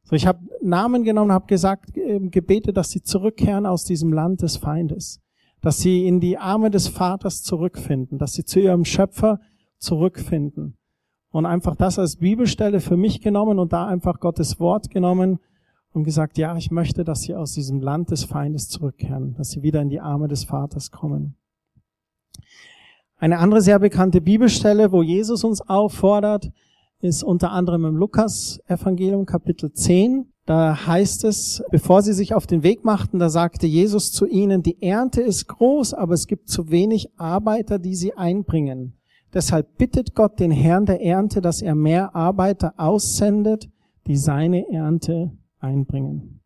So, 0.05 0.17
ich 0.17 0.27
habe 0.27 0.41
Namen 0.63 1.03
genommen, 1.03 1.33
habe 1.33 1.47
gesagt, 1.47 1.97
äh, 1.97 2.21
gebetet, 2.21 2.77
dass 2.77 2.91
sie 2.91 3.03
zurückkehren 3.03 3.67
aus 3.67 3.85
diesem 3.85 4.13
Land 4.13 4.43
des 4.43 4.59
Feindes, 4.59 5.21
dass 5.63 5.79
sie 5.79 6.07
in 6.07 6.21
die 6.21 6.37
Arme 6.37 6.71
des 6.71 6.89
Vaters 6.89 7.43
zurückfinden, 7.43 8.19
dass 8.19 8.35
sie 8.35 8.45
zu 8.45 8.61
ihrem 8.61 8.85
Schöpfer 8.85 9.41
zurückfinden. 9.79 10.77
Und 11.31 11.47
einfach 11.47 11.75
das 11.75 11.99
als 11.99 12.17
Bibelstelle 12.17 12.81
für 12.81 12.97
mich 12.97 13.21
genommen 13.21 13.59
und 13.59 13.73
da 13.73 13.87
einfach 13.87 14.21
Gottes 14.21 14.61
Wort 14.61 14.91
genommen 14.91 15.41
und 15.93 16.05
gesagt, 16.05 16.39
ja, 16.39 16.57
ich 16.57 16.71
möchte, 16.71 17.03
dass 17.03 17.23
sie 17.23 17.35
aus 17.35 17.53
diesem 17.55 17.81
Land 17.81 18.11
des 18.11 18.25
Feindes 18.25 18.69
zurückkehren, 18.69 19.35
dass 19.35 19.51
sie 19.51 19.63
wieder 19.63 19.81
in 19.81 19.89
die 19.89 20.01
Arme 20.01 20.29
des 20.29 20.45
Vaters 20.45 20.91
kommen. 20.91 21.37
Eine 23.17 23.39
andere 23.39 23.61
sehr 23.61 23.79
bekannte 23.79 24.21
Bibelstelle, 24.21 24.93
wo 24.93 25.03
Jesus 25.03 25.45
uns 25.45 25.61
auffordert, 25.61 26.51
ist 27.01 27.23
unter 27.23 27.53
anderem 27.53 27.85
im 27.85 27.97
Lukas 27.97 28.61
Evangelium 28.67 29.27
Kapitel 29.27 29.73
10. 29.73 30.33
Da 30.47 30.87
heißt 30.87 31.25
es, 31.25 31.63
bevor 31.71 32.03
sie 32.03 32.13
sich 32.13 32.35
auf 32.35 32.47
den 32.47 32.63
Weg 32.63 32.85
machten, 32.85 33.19
da 33.19 33.31
sagte 33.31 33.67
Jesus 33.67 34.13
zu 34.13 34.27
ihnen, 34.27 34.63
die 34.63 34.83
Ernte 34.83 35.23
ist 35.23 35.49
groß, 35.49 35.95
aber 35.95 36.15
es 36.15 36.27
gibt 36.27 36.49
zu 36.49 36.71
wenig 36.71 37.09
Arbeiter, 37.17 37.79
die 37.79 37.95
sie 37.95 38.15
einbringen. 38.15 38.99
Deshalb 39.33 39.79
bittet 39.79 40.15
Gott 40.15 40.39
den 40.39 40.51
Herrn 40.51 40.87
der 40.87 41.03
Ernte, 41.03 41.41
dass 41.41 41.63
er 41.63 41.75
mehr 41.75 42.15
Arbeiter 42.15 42.75
aussendet, 42.77 43.69
die 44.07 44.17
seine 44.17 44.71
Ernte 44.71 45.33
einbringen. 45.61 46.41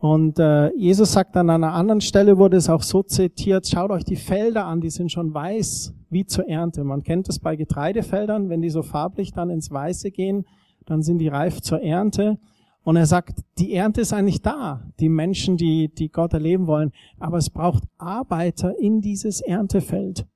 Und 0.00 0.38
äh, 0.38 0.72
Jesus 0.76 1.12
sagt 1.12 1.36
an 1.36 1.50
einer 1.50 1.72
anderen 1.72 2.00
Stelle, 2.00 2.38
wurde 2.38 2.56
es 2.56 2.68
auch 2.68 2.82
so 2.82 3.02
zitiert, 3.02 3.66
schaut 3.66 3.90
euch 3.90 4.04
die 4.04 4.16
Felder 4.16 4.64
an, 4.64 4.80
die 4.80 4.90
sind 4.90 5.10
schon 5.10 5.34
weiß 5.34 5.92
wie 6.08 6.24
zur 6.24 6.48
Ernte. 6.48 6.84
Man 6.84 7.02
kennt 7.02 7.28
es 7.28 7.40
bei 7.40 7.56
Getreidefeldern, 7.56 8.48
wenn 8.48 8.62
die 8.62 8.70
so 8.70 8.82
farblich 8.82 9.32
dann 9.32 9.50
ins 9.50 9.72
Weiße 9.72 10.12
gehen, 10.12 10.46
dann 10.86 11.02
sind 11.02 11.18
die 11.18 11.28
reif 11.28 11.60
zur 11.60 11.82
Ernte. 11.82 12.38
Und 12.84 12.94
er 12.94 13.06
sagt, 13.06 13.40
die 13.58 13.74
Ernte 13.74 14.00
ist 14.00 14.12
eigentlich 14.12 14.40
da, 14.40 14.88
die 15.00 15.08
Menschen, 15.08 15.56
die, 15.56 15.92
die 15.92 16.10
Gott 16.10 16.32
erleben 16.32 16.68
wollen, 16.68 16.92
aber 17.18 17.38
es 17.38 17.50
braucht 17.50 17.82
Arbeiter 17.98 18.78
in 18.78 19.00
dieses 19.00 19.40
Erntefeld. 19.40 20.26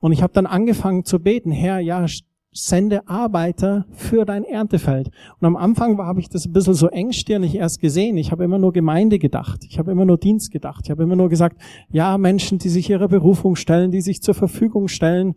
Und 0.00 0.12
ich 0.12 0.22
habe 0.22 0.32
dann 0.32 0.46
angefangen 0.46 1.04
zu 1.04 1.20
beten, 1.20 1.50
Herr, 1.50 1.78
ja, 1.78 2.06
sende 2.54 3.06
Arbeiter 3.08 3.84
für 3.90 4.24
dein 4.24 4.44
Erntefeld. 4.44 5.10
Und 5.40 5.46
am 5.46 5.56
Anfang 5.56 5.98
habe 5.98 6.20
ich 6.20 6.28
das 6.28 6.46
ein 6.46 6.52
bisschen 6.52 6.74
so 6.74 6.88
engstirnig 6.88 7.56
erst 7.56 7.80
gesehen. 7.80 8.16
Ich 8.16 8.30
habe 8.30 8.44
immer 8.44 8.58
nur 8.58 8.72
Gemeinde 8.72 9.18
gedacht. 9.18 9.64
Ich 9.68 9.78
habe 9.78 9.90
immer 9.90 10.04
nur 10.04 10.18
Dienst 10.18 10.52
gedacht. 10.52 10.82
Ich 10.84 10.90
habe 10.90 11.02
immer 11.02 11.16
nur 11.16 11.28
gesagt, 11.28 11.60
ja, 11.90 12.16
Menschen, 12.16 12.58
die 12.58 12.68
sich 12.68 12.88
ihrer 12.88 13.08
Berufung 13.08 13.56
stellen, 13.56 13.90
die 13.90 14.00
sich 14.00 14.22
zur 14.22 14.34
Verfügung 14.34 14.86
stellen. 14.86 15.34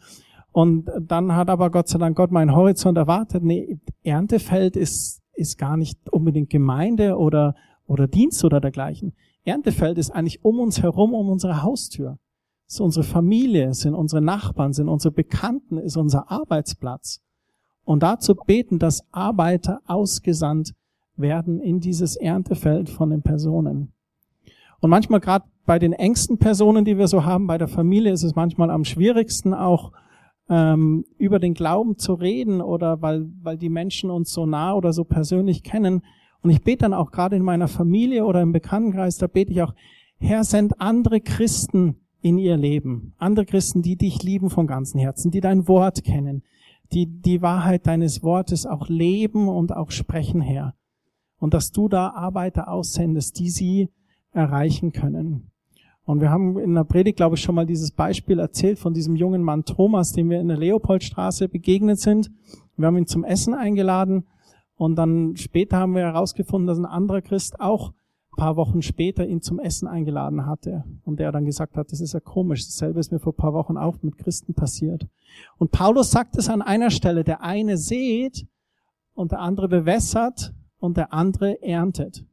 Und 0.52 0.90
dann 1.02 1.36
hat 1.36 1.50
aber 1.50 1.72
Gott 1.72 1.88
sei 1.88 1.98
Dank 1.98 2.16
Gott 2.16 2.32
meinen 2.32 2.56
Horizont 2.56 2.98
erwartet. 2.98 3.44
Nee, 3.44 3.80
Erntefeld 4.04 4.76
ist, 4.76 5.22
ist 5.34 5.58
gar 5.58 5.76
nicht 5.76 5.98
unbedingt 6.12 6.52
Gemeinde 6.52 7.18
oder, 7.18 7.56
oder 7.88 8.08
Dienst 8.08 8.46
oder 8.46 8.62
dergleichen. 8.62 9.14
Erntefeld 9.44 9.98
ist 9.98 10.12
eigentlich 10.12 10.46
um 10.46 10.60
uns 10.60 10.84
herum, 10.84 11.16
um 11.16 11.30
unsere 11.30 11.64
Haustür 11.64 12.20
ist 12.68 12.82
unsere 12.82 13.06
Familie, 13.06 13.74
sind 13.74 13.94
unsere 13.94 14.22
Nachbarn, 14.22 14.74
sind 14.74 14.90
unsere 14.90 15.14
Bekannten, 15.14 15.78
ist 15.78 15.96
unser 15.96 16.30
Arbeitsplatz. 16.30 17.22
Und 17.86 18.04
dazu 18.04 18.36
beten, 18.36 18.80
dass 18.80 19.02
Arbeiter 19.14 19.80
ausgesandt 19.86 20.74
werden 21.16 21.62
in 21.62 21.80
dieses 21.80 22.18
Erntefeld 22.18 22.90
von 22.90 23.10
den 23.10 23.22
Personen. 23.22 23.94
Und 24.80 24.90
manchmal 24.90 25.22
gerade 25.22 25.46
bei 25.66 25.80
den 25.80 25.94
engsten 25.94 26.38
Personen, 26.38 26.86
die 26.86 26.98
wir 26.98 27.08
so 27.08 27.26
haben, 27.26 27.48
bei 27.48 27.58
der 27.58 27.70
Familie 27.70 28.12
ist 28.12 28.24
es 28.24 28.36
manchmal 28.36 28.70
am 28.70 28.84
schwierigsten 28.84 29.54
auch 29.54 29.92
ähm, 30.50 31.06
über 31.18 31.40
den 31.40 31.54
Glauben 31.54 31.98
zu 31.98 32.14
reden 32.14 32.62
oder 32.62 33.02
weil, 33.02 33.26
weil 33.42 33.58
die 33.58 33.70
Menschen 33.70 34.10
uns 34.10 34.32
so 34.32 34.46
nah 34.46 34.74
oder 34.74 34.94
so 34.94 35.04
persönlich 35.04 35.64
kennen. 35.64 36.04
Und 36.42 36.50
ich 36.50 36.64
bete 36.64 36.80
dann 36.80 36.94
auch 36.94 37.12
gerade 37.12 37.36
in 37.36 37.44
meiner 37.44 37.68
Familie 37.68 38.26
oder 38.26 38.42
im 38.42 38.52
Bekanntenkreis, 38.52 39.18
da 39.18 39.28
bete 39.28 39.52
ich 39.52 39.62
auch, 39.62 39.74
Herr, 40.20 40.44
send 40.44 40.80
andere 40.80 41.22
Christen 41.22 41.96
in 42.22 42.38
ihr 42.38 42.58
Leben. 42.58 43.14
Andere 43.18 43.46
Christen, 43.46 43.82
die 43.82 43.96
dich 43.96 44.24
lieben 44.24 44.50
von 44.50 44.68
ganzem 44.68 45.00
Herzen, 45.00 45.32
die 45.32 45.42
dein 45.42 45.68
Wort 45.68 46.04
kennen, 46.04 46.44
die 46.92 47.06
die 47.06 47.42
Wahrheit 47.42 47.88
deines 47.88 48.24
Wortes 48.24 48.66
auch 48.66 48.88
leben 48.90 49.48
und 49.48 49.76
auch 49.76 49.92
sprechen, 49.92 50.42
Herr. 50.42 50.74
Und 51.40 51.54
dass 51.54 51.72
du 51.72 51.88
da 51.88 52.10
Arbeiter 52.10 52.70
aussendest, 52.70 53.40
die 53.40 53.50
sie 53.50 53.90
erreichen 54.32 54.92
können. 54.92 55.52
Und 56.08 56.22
wir 56.22 56.30
haben 56.30 56.58
in 56.58 56.74
der 56.74 56.86
Predigt, 56.86 57.18
glaube 57.18 57.36
ich, 57.36 57.42
schon 57.42 57.56
mal 57.56 57.66
dieses 57.66 57.92
Beispiel 57.92 58.40
erzählt 58.40 58.80
von 58.80 58.94
diesem 58.94 59.18
jungen 59.18 59.44
Mann 59.44 59.66
Thomas, 59.66 60.14
dem 60.14 60.30
wir 60.30 60.40
in 60.40 60.48
der 60.48 60.58
Leopoldstraße 60.58 61.50
begegnet 61.50 62.00
sind. 62.00 62.32
Wir 62.78 62.88
haben 62.88 62.98
ihn 62.98 63.08
zum 63.08 63.26
Essen 63.26 63.54
eingeladen 63.54 64.26
und 64.78 64.96
dann 64.96 65.36
später 65.36 65.78
haben 65.78 65.96
wir 65.96 66.04
herausgefunden, 66.04 66.68
dass 66.68 66.78
ein 66.78 66.86
anderer 66.86 67.22
Christ 67.22 67.60
auch 67.60 67.92
paar 68.38 68.56
Wochen 68.56 68.82
später 68.82 69.28
ihn 69.28 69.42
zum 69.42 69.60
Essen 69.60 69.88
eingeladen 69.88 70.46
hatte 70.46 70.86
und 71.04 71.20
der 71.20 71.34
dann 71.34 71.44
gesagt 71.44 71.76
hat, 71.76 71.92
das 71.92 72.00
ist 72.00 72.14
ja 72.14 72.22
komisch, 72.22 72.66
dasselbe 72.66 73.02
ist 73.02 73.12
mir 73.12 73.20
vor 73.20 73.36
paar 73.36 73.54
Wochen 73.54 73.76
auch 73.76 74.02
mit 74.02 74.18
Christen 74.18 74.54
passiert. 74.54 75.06
Und 75.58 75.72
Paulus 75.72 76.12
sagt 76.12 76.38
es 76.38 76.48
an 76.48 76.62
einer 76.62 76.92
Stelle, 76.92 77.26
der 77.26 77.42
eine 77.42 77.78
sät 77.78 78.48
und 79.14 79.34
der 79.34 79.40
andere 79.40 79.68
bewässert 79.68 80.54
und 80.80 80.96
der 80.96 81.12
andere 81.12 81.62
erntet. 81.62 82.24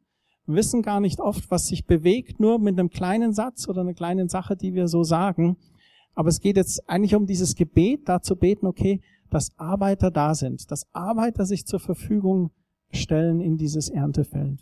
Wir 0.47 0.57
wissen 0.57 0.83
gar 0.83 1.01
nicht 1.01 1.21
oft, 1.21 1.51
was 1.51 1.67
sich 1.67 1.87
bewegt, 1.87 2.39
nur 2.39 2.59
mit 2.59 2.79
einem 2.79 2.91
kleinen 2.91 3.33
Satz 3.33 3.67
oder 3.67 3.81
einer 3.81 3.95
kleinen 3.95 4.29
Sache, 4.29 4.57
die 4.57 4.75
wir 4.75 4.89
so 4.89 5.03
sagen. 5.03 5.57
Aber 6.15 6.29
es 6.29 6.41
geht 6.41 6.57
jetzt 6.57 6.89
eigentlich 6.89 7.15
um 7.15 7.27
dieses 7.27 7.57
Gebet, 7.57 8.09
da 8.09 8.21
zu 8.21 8.37
beten, 8.37 8.67
okay, 8.67 9.01
dass 9.31 9.59
Arbeiter 9.59 10.11
da 10.11 10.35
sind, 10.35 10.71
dass 10.71 10.87
Arbeiter 10.93 11.47
sich 11.47 11.67
zur 11.67 11.81
Verfügung 11.81 12.51
stellen 12.93 13.41
in 13.41 13.57
dieses 13.57 13.89
Erntefeld. 13.89 14.61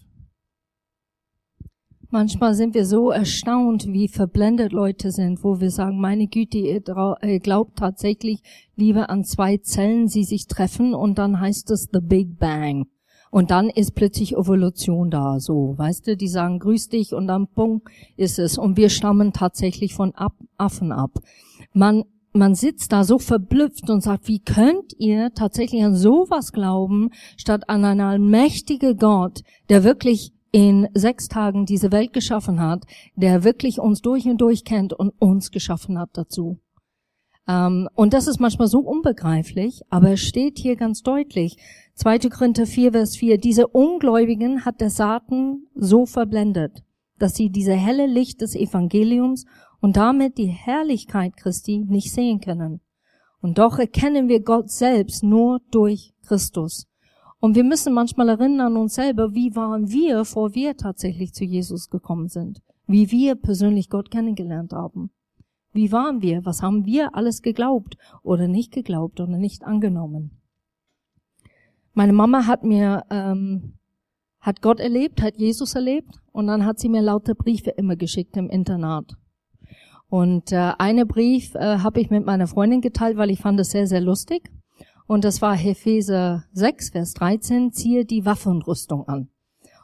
Manchmal 2.15 2.53
sind 2.53 2.75
wir 2.75 2.85
so 2.85 3.11
erstaunt, 3.11 3.87
wie 3.89 4.07
verblendet 4.07 4.73
Leute 4.73 5.11
sind, 5.13 5.43
wo 5.43 5.61
wir 5.61 5.71
sagen, 5.71 5.99
meine 5.99 6.27
Güte, 6.27 6.59
ihr 6.59 7.41
glaubt 7.41 7.79
tatsächlich 7.79 8.43
lieber 8.77 9.09
an 9.09 9.25
zwei 9.25 9.57
Zellen, 9.57 10.09
die 10.09 10.25
sich 10.25 10.47
treffen 10.47 10.93
und 10.93 11.17
dann 11.17 11.41
heißt 11.41 11.71
es 11.71 11.89
The 11.91 12.01
Big 12.03 12.39
Bang. 12.39 12.85
Und 13.31 13.51
dann 13.51 13.71
ist 13.71 13.95
plötzlich 13.95 14.37
Evolution 14.37 15.11
da, 15.11 15.41
so, 15.41 15.73
weißt 15.79 16.07
du, 16.07 16.15
die 16.19 16.29
sagen, 16.29 16.59
grüß 16.59 16.91
dich 16.91 17.15
und 17.15 17.29
dann 17.29 17.47
Punkt 17.47 17.89
ist 18.19 18.39
es. 18.39 18.59
Und 18.59 18.77
wir 18.77 18.91
stammen 18.91 19.33
tatsächlich 19.33 19.95
von 19.95 20.15
ab, 20.15 20.35
Affen 20.59 20.93
ab. 20.93 21.13
Man, 21.73 22.05
man 22.35 22.55
sitzt 22.55 22.93
da 22.93 23.05
so 23.05 23.19
verblüfft 23.19 23.89
und 23.89 24.03
sagt, 24.03 24.29
wie 24.29 24.41
könnt 24.41 24.93
ihr 24.99 25.33
tatsächlich 25.33 25.83
an 25.83 25.97
sowas 25.97 26.53
glauben, 26.53 27.09
statt 27.39 27.71
an 27.71 27.87
einen 27.87 28.03
allmächtigen 28.03 28.99
Gott, 28.99 29.41
der 29.71 29.83
wirklich 29.83 30.35
in 30.53 30.87
sechs 30.93 31.29
Tagen 31.29 31.65
diese 31.65 31.91
Welt 31.91 32.13
geschaffen 32.13 32.61
hat, 32.61 32.85
der 33.17 33.43
wirklich 33.43 33.81
uns 33.81 34.03
durch 34.03 34.27
und 34.27 34.41
durch 34.41 34.65
kennt 34.65 34.93
und 34.93 35.11
uns 35.19 35.51
geschaffen 35.51 35.99
hat 35.99 36.11
dazu. 36.13 36.61
Ähm, 37.49 37.89
und 37.95 38.13
das 38.13 38.29
ist 38.29 38.39
manchmal 38.39 38.69
so 38.69 38.81
unbegreiflich, 38.81 39.81
aber 39.89 40.13
es 40.13 40.21
steht 40.21 40.59
hier 40.59 40.77
ganz 40.77 41.03
deutlich, 41.03 41.57
2. 41.95 42.19
Korinther 42.31 42.67
4, 42.67 42.93
Vers 42.93 43.17
4, 43.17 43.39
diese 43.39 43.67
Ungläubigen 43.67 44.65
hat 44.65 44.81
der 44.81 44.91
Satan 44.91 45.67
so 45.75 46.07
verblendet, 46.07 46.85
dass 47.19 47.35
sie 47.35 47.51
diese 47.51 47.75
helle 47.75 48.07
Licht 48.07 48.43
des 48.43 48.55
Evangeliums 48.55 49.47
und 49.81 49.97
damit 49.97 50.39
die 50.39 50.47
Herrlichkeit 50.47 51.37
Christi 51.37 51.85
nicht 51.89 52.13
sehen 52.13 52.41
können. 52.41 52.81
Und 53.41 53.59
doch 53.59 53.79
erkennen 53.79 54.29
wir 54.29 54.41
Gott 54.41 54.71
selbst 54.71 55.25
nur 55.25 55.61
durch 55.71 56.15
Christus. 56.25 56.87
Und 57.43 57.57
wir 57.57 57.65
müssen 57.65 57.93
manchmal 57.93 58.29
erinnern 58.29 58.77
uns 58.77 58.95
selber, 58.95 59.35
wie 59.35 59.57
waren 59.57 59.91
wir, 59.91 60.25
vor 60.25 60.55
wir 60.55 60.77
tatsächlich 60.77 61.35
zu 61.35 61.45
Jesus 61.45 61.91
gekommen 61.91 62.29
sind. 62.29 62.63
Wie 62.87 63.11
wir 63.11 63.35
persönlich 63.35 63.91
Gott 63.91 64.13
kennengelernt 64.13 64.73
haben. 64.73 65.11
Wie 65.73 65.91
waren 65.91 66.23
wir? 66.23 66.45
Was 66.45 66.63
haben 66.63 66.87
wir 66.87 67.17
alles 67.17 67.43
geglaubt 67.43 67.97
oder 68.23 68.47
nicht 68.47 68.73
geglaubt 68.73 69.19
oder 69.19 69.39
nicht 69.39 69.65
angenommen? 69.65 70.39
Meine 71.95 72.13
Mama 72.13 72.47
hat 72.47 72.63
mir, 72.63 73.03
ähm, 73.11 73.73
hat 74.39 74.63
Gott 74.63 74.79
erlebt, 74.79 75.21
hat 75.21 75.37
Jesus 75.37 75.75
erlebt 75.75 76.15
und 76.31 76.47
dann 76.47 76.65
hat 76.65 76.79
sie 76.79 76.89
mir 76.89 77.03
lauter 77.03 77.35
Briefe 77.35 77.71
immer 77.71 77.97
geschickt 77.97 78.37
im 78.37 78.51
Internat. 78.51 79.17
Und 80.09 80.53
äh, 80.53 80.75
eine 80.79 81.07
Brief 81.07 81.57
äh, 81.57 81.79
habe 81.79 82.01
ich 82.01 82.09
mit 82.09 82.25
meiner 82.25 82.47
Freundin 82.47 82.83
geteilt, 82.83 83.17
weil 83.17 83.33
ich 83.33 83.41
fand 83.41 83.59
es 83.59 83.71
sehr, 83.71 83.89
sehr 83.89 84.01
lustig. 84.01 84.49
Und 85.13 85.27
das 85.27 85.43
war 85.43 85.63
Epheser 85.63 86.45
6, 86.55 86.89
Vers 86.89 87.13
13, 87.13 87.71
ziehe 87.71 88.07
die 88.07 88.25
Waffenrüstung 88.25 89.07
an. 89.09 89.29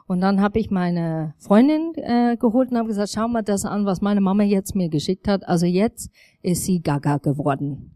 Und 0.06 0.22
dann 0.22 0.40
habe 0.40 0.58
ich 0.58 0.70
meine 0.70 1.34
Freundin 1.36 1.92
äh, 1.96 2.38
geholt 2.38 2.70
und 2.70 2.78
habe 2.78 2.88
gesagt, 2.88 3.10
schau 3.14 3.28
mal 3.28 3.42
das 3.42 3.66
an, 3.66 3.84
was 3.84 4.00
meine 4.00 4.22
Mama 4.22 4.42
jetzt 4.42 4.74
mir 4.74 4.88
geschickt 4.88 5.28
hat. 5.28 5.46
Also 5.46 5.66
jetzt 5.66 6.10
ist 6.40 6.64
sie 6.64 6.80
gaga 6.80 7.18
geworden. 7.18 7.94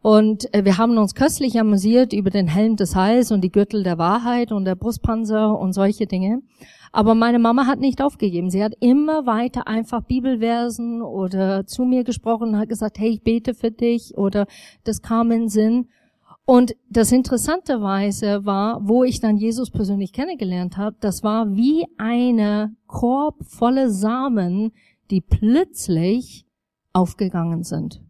Und 0.00 0.52
äh, 0.54 0.64
wir 0.64 0.78
haben 0.78 0.96
uns 0.96 1.14
köstlich 1.14 1.60
amüsiert 1.60 2.14
über 2.14 2.30
den 2.30 2.48
Helm 2.48 2.76
des 2.76 2.96
Heils 2.96 3.30
und 3.30 3.42
die 3.42 3.52
Gürtel 3.52 3.82
der 3.82 3.98
Wahrheit 3.98 4.50
und 4.50 4.64
der 4.64 4.76
Brustpanzer 4.76 5.58
und 5.58 5.74
solche 5.74 6.06
Dinge. 6.06 6.40
Aber 6.90 7.14
meine 7.14 7.38
Mama 7.38 7.66
hat 7.66 7.80
nicht 7.80 8.00
aufgegeben. 8.00 8.48
Sie 8.48 8.64
hat 8.64 8.72
immer 8.80 9.26
weiter 9.26 9.68
einfach 9.68 10.00
Bibelversen 10.00 11.02
oder 11.02 11.66
zu 11.66 11.84
mir 11.84 12.02
gesprochen 12.02 12.54
und 12.54 12.58
hat 12.58 12.70
gesagt, 12.70 12.98
hey, 12.98 13.10
ich 13.10 13.22
bete 13.22 13.52
für 13.52 13.70
dich 13.70 14.16
oder 14.16 14.46
das 14.84 15.02
kam 15.02 15.30
in 15.30 15.50
Sinn. 15.50 15.88
Und 16.46 16.76
das 16.90 17.10
Interessanterweise 17.10 18.44
war, 18.44 18.86
wo 18.86 19.02
ich 19.02 19.20
dann 19.20 19.38
Jesus 19.38 19.70
persönlich 19.70 20.12
kennengelernt 20.12 20.76
habe, 20.76 20.96
das 21.00 21.22
war 21.22 21.56
wie 21.56 21.86
eine 21.96 22.76
Korb 22.86 23.44
volle 23.46 23.90
Samen, 23.90 24.72
die 25.10 25.22
plötzlich 25.22 26.46
aufgegangen 26.92 27.62
sind. 27.62 28.02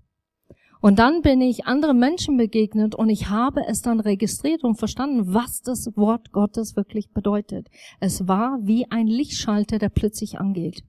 Und 0.81 0.99
dann 0.99 1.23
bin 1.23 1.41
ich 1.41 1.65
anderen 1.65 1.99
Menschen 1.99 2.37
begegnet 2.37 2.95
und 2.95 3.09
ich 3.09 3.31
habe 3.31 3.63
es 3.67 3.81
dann 3.81 4.01
registriert 4.01 4.65
und 4.65 4.75
verstanden, 4.75 5.33
was 5.33 5.63
das 5.63 5.97
Wort 5.97 6.31
Gottes 6.31 6.77
wirklich 6.77 7.11
bedeutet. 7.11 7.69
Es 8.01 8.29
war 8.29 8.59
wie 8.63 8.91
ein 8.91 9.07
Lichtschalter, 9.07 9.79
der 9.79 9.89
plötzlich 9.89 10.39
angeht. 10.39 10.85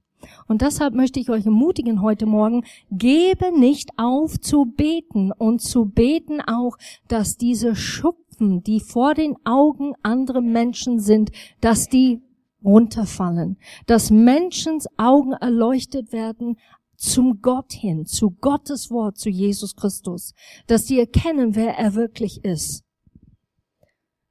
Und 0.48 0.62
deshalb 0.62 0.94
möchte 0.94 1.20
ich 1.20 1.30
euch 1.30 1.44
ermutigen 1.44 2.02
heute 2.02 2.26
Morgen, 2.26 2.64
gebe 2.90 3.58
nicht 3.58 3.90
auf 3.96 4.40
zu 4.40 4.64
beten 4.64 5.32
und 5.32 5.60
zu 5.60 5.86
beten 5.86 6.40
auch, 6.40 6.76
dass 7.08 7.36
diese 7.36 7.74
Schupfen, 7.74 8.62
die 8.62 8.80
vor 8.80 9.14
den 9.14 9.36
Augen 9.44 9.94
anderer 10.02 10.40
Menschen 10.40 10.98
sind, 10.98 11.30
dass 11.60 11.88
die 11.88 12.20
runterfallen, 12.64 13.58
dass 13.86 14.10
Menschens 14.10 14.86
Augen 14.96 15.32
erleuchtet 15.32 16.12
werden 16.12 16.56
zum 16.96 17.40
Gott 17.42 17.72
hin, 17.72 18.06
zu 18.06 18.30
Gottes 18.30 18.90
Wort, 18.90 19.18
zu 19.18 19.28
Jesus 19.28 19.76
Christus, 19.76 20.34
dass 20.66 20.86
die 20.86 20.98
erkennen, 20.98 21.54
wer 21.54 21.76
er 21.76 21.94
wirklich 21.94 22.44
ist. 22.44 22.85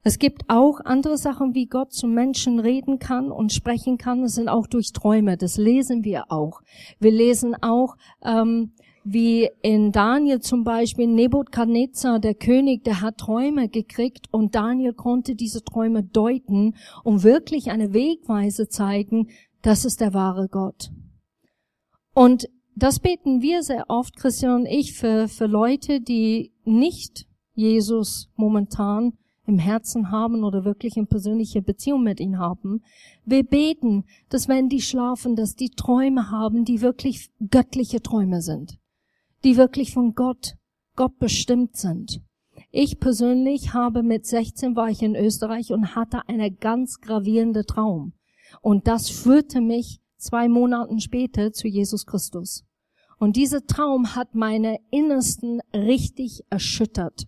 Es 0.08 0.20
gibt 0.20 0.44
auch 0.50 0.82
andere 0.86 1.18
Sachen, 1.18 1.56
wie 1.56 1.66
Gott 1.66 1.92
zu 1.92 2.06
Menschen 2.06 2.60
reden 2.60 3.00
kann 3.00 3.32
und 3.32 3.52
sprechen 3.52 3.98
kann. 3.98 4.22
Es 4.22 4.36
sind 4.36 4.50
auch 4.50 4.68
durch 4.68 4.94
Träume. 4.94 5.36
Das 5.36 5.58
lesen 5.58 6.04
wir 6.04 6.32
auch. 6.32 6.62
Wir 7.00 7.10
lesen 7.10 7.56
auch, 7.64 7.98
ähm, 8.24 8.74
wie 9.04 9.50
in 9.64 9.92
Daniel 9.92 10.42
zum 10.42 10.64
Beispiel 10.64 11.08
Nebukadnezar, 11.08 12.20
der 12.20 12.36
König, 12.36 12.84
der 12.84 13.02
hat 13.02 13.18
Träume 13.18 13.68
gekriegt 13.68 14.28
und 14.30 14.54
Daniel 14.54 14.94
konnte 14.94 15.34
diese 15.34 15.64
Träume 15.64 16.04
deuten 16.04 16.76
und 17.04 17.24
wirklich 17.24 17.72
eine 17.72 17.92
Wegweise 17.92 18.70
zeigen, 18.70 19.30
das 19.64 19.86
ist 19.86 20.02
der 20.02 20.14
wahre 20.14 20.50
Gott. 20.50 20.92
Und 22.14 22.48
das 22.76 23.00
beten 23.00 23.42
wir 23.42 23.64
sehr 23.64 23.86
oft, 23.88 24.16
Christian 24.18 24.62
und 24.62 24.66
ich, 24.68 24.94
für, 24.94 25.28
für 25.28 25.48
Leute, 25.48 26.00
die 26.00 26.52
nicht 26.64 27.26
Jesus 27.56 28.30
momentan 28.36 29.14
im 29.48 29.60
Herzen 29.60 30.12
haben 30.12 30.44
oder 30.44 30.66
wirklich 30.66 30.98
eine 30.98 31.06
persönliche 31.06 31.62
Beziehung 31.62 32.04
mit 32.04 32.20
ihm 32.20 32.38
haben. 32.38 32.84
Wir 33.26 33.44
beten, 33.44 34.06
dass 34.30 34.48
wenn 34.48 34.70
die 34.70 34.82
schlafen, 34.82 35.36
dass 35.36 35.56
die 35.56 35.70
Träume 35.70 36.32
haben, 36.32 36.66
die 36.66 36.82
wirklich 36.82 37.30
göttliche 37.52 38.02
Träume 38.02 38.42
sind, 38.42 38.80
die 39.44 39.58
wirklich 39.58 39.94
von 39.94 40.16
Gott, 40.16 40.56
Gott 40.96 41.18
bestimmt 41.20 41.76
sind. 41.78 42.22
Ich 42.72 43.00
persönlich 43.00 43.74
habe 43.74 44.04
mit 44.04 44.26
16 44.26 44.76
war 44.76 44.90
ich 44.90 45.02
in 45.02 45.16
Österreich 45.16 45.72
und 45.72 45.96
hatte 45.96 46.28
eine 46.28 46.52
ganz 46.52 47.00
gravierende 47.00 47.66
Traum. 47.66 48.14
Und 48.62 48.88
das 48.88 49.10
führte 49.10 49.62
mich 49.62 50.00
zwei 50.18 50.48
Monaten 50.48 51.00
später 51.00 51.52
zu 51.54 51.68
Jesus 51.68 52.06
Christus. 52.06 52.66
Und 53.18 53.36
dieser 53.36 53.66
Traum 53.66 54.16
hat 54.16 54.36
meine 54.36 54.80
Innersten 54.92 55.62
richtig 55.74 56.44
erschüttert. 56.50 57.28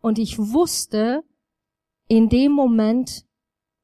Und 0.00 0.18
ich 0.18 0.38
wusste, 0.38 1.22
in 2.08 2.28
dem 2.28 2.52
Moment, 2.52 3.24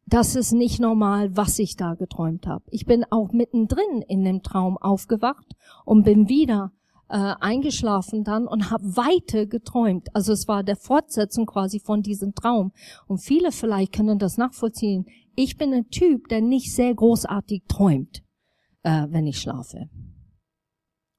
das 0.06 0.34
ist 0.34 0.52
nicht 0.52 0.80
normal, 0.80 1.37
was 1.37 1.58
ich 1.58 1.76
da 1.76 1.94
geträumt 1.94 2.46
habe. 2.46 2.64
Ich 2.70 2.87
bin 2.87 3.04
auch 3.10 3.32
mittendrin 3.32 4.02
in 4.08 4.24
dem 4.24 4.42
Traum 4.42 4.76
aufgewacht 4.76 5.54
und 5.84 6.04
bin 6.04 6.28
wieder 6.28 6.72
äh, 7.08 7.34
eingeschlafen 7.40 8.24
dann 8.24 8.46
und 8.46 8.70
habe 8.70 8.96
weiter 8.96 9.46
geträumt. 9.46 10.08
Also 10.14 10.32
es 10.32 10.48
war 10.48 10.62
der 10.62 10.76
Fortsetzung 10.76 11.46
quasi 11.46 11.80
von 11.80 12.02
diesem 12.02 12.34
Traum. 12.34 12.72
Und 13.06 13.18
viele 13.18 13.52
vielleicht 13.52 13.92
können 13.92 14.18
das 14.18 14.38
nachvollziehen. 14.38 15.06
Ich 15.37 15.56
bin 15.56 15.72
ein 15.72 15.90
Typ, 15.90 16.28
der 16.28 16.40
nicht 16.40 16.74
sehr 16.74 16.94
großartig 16.94 17.64
träumt, 17.68 18.22
äh, 18.82 19.06
wenn 19.10 19.26
ich 19.26 19.38
schlafe. 19.38 19.88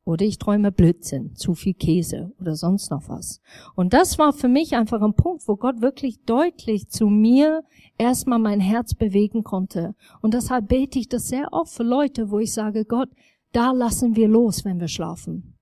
Oder 0.05 0.23
ich 0.25 0.37
träume 0.37 0.71
Blödsinn, 0.71 1.35
zu 1.35 1.55
viel 1.55 1.73
Käse 1.73 2.31
oder 2.39 2.55
sonst 2.55 2.91
noch 2.91 3.09
was. 3.09 3.41
Und 3.75 3.93
das 3.93 4.19
war 4.19 4.33
für 4.33 4.47
mich 4.47 4.75
einfach 4.75 5.01
ein 5.01 5.15
Punkt, 5.15 5.47
wo 5.47 5.55
Gott 5.55 5.81
wirklich 5.81 6.23
deutlich 6.25 6.89
zu 6.89 7.07
mir 7.07 7.63
erstmal 7.97 8.37
mein 8.37 8.59
Herz 8.59 8.93
bewegen 8.93 9.43
konnte. 9.43 9.95
Und 10.21 10.35
deshalb 10.35 10.67
bete 10.67 10.99
ich 10.99 11.09
das 11.09 11.27
sehr 11.27 11.51
oft 11.51 11.73
für 11.73 11.83
Leute, 11.83 12.29
wo 12.29 12.37
ich 12.37 12.53
sage, 12.53 12.85
Gott, 12.85 13.09
da 13.51 13.71
lassen 13.71 14.15
wir 14.15 14.27
los, 14.27 14.63
wenn 14.63 14.79
wir 14.79 14.87
schlafen. 14.87 15.57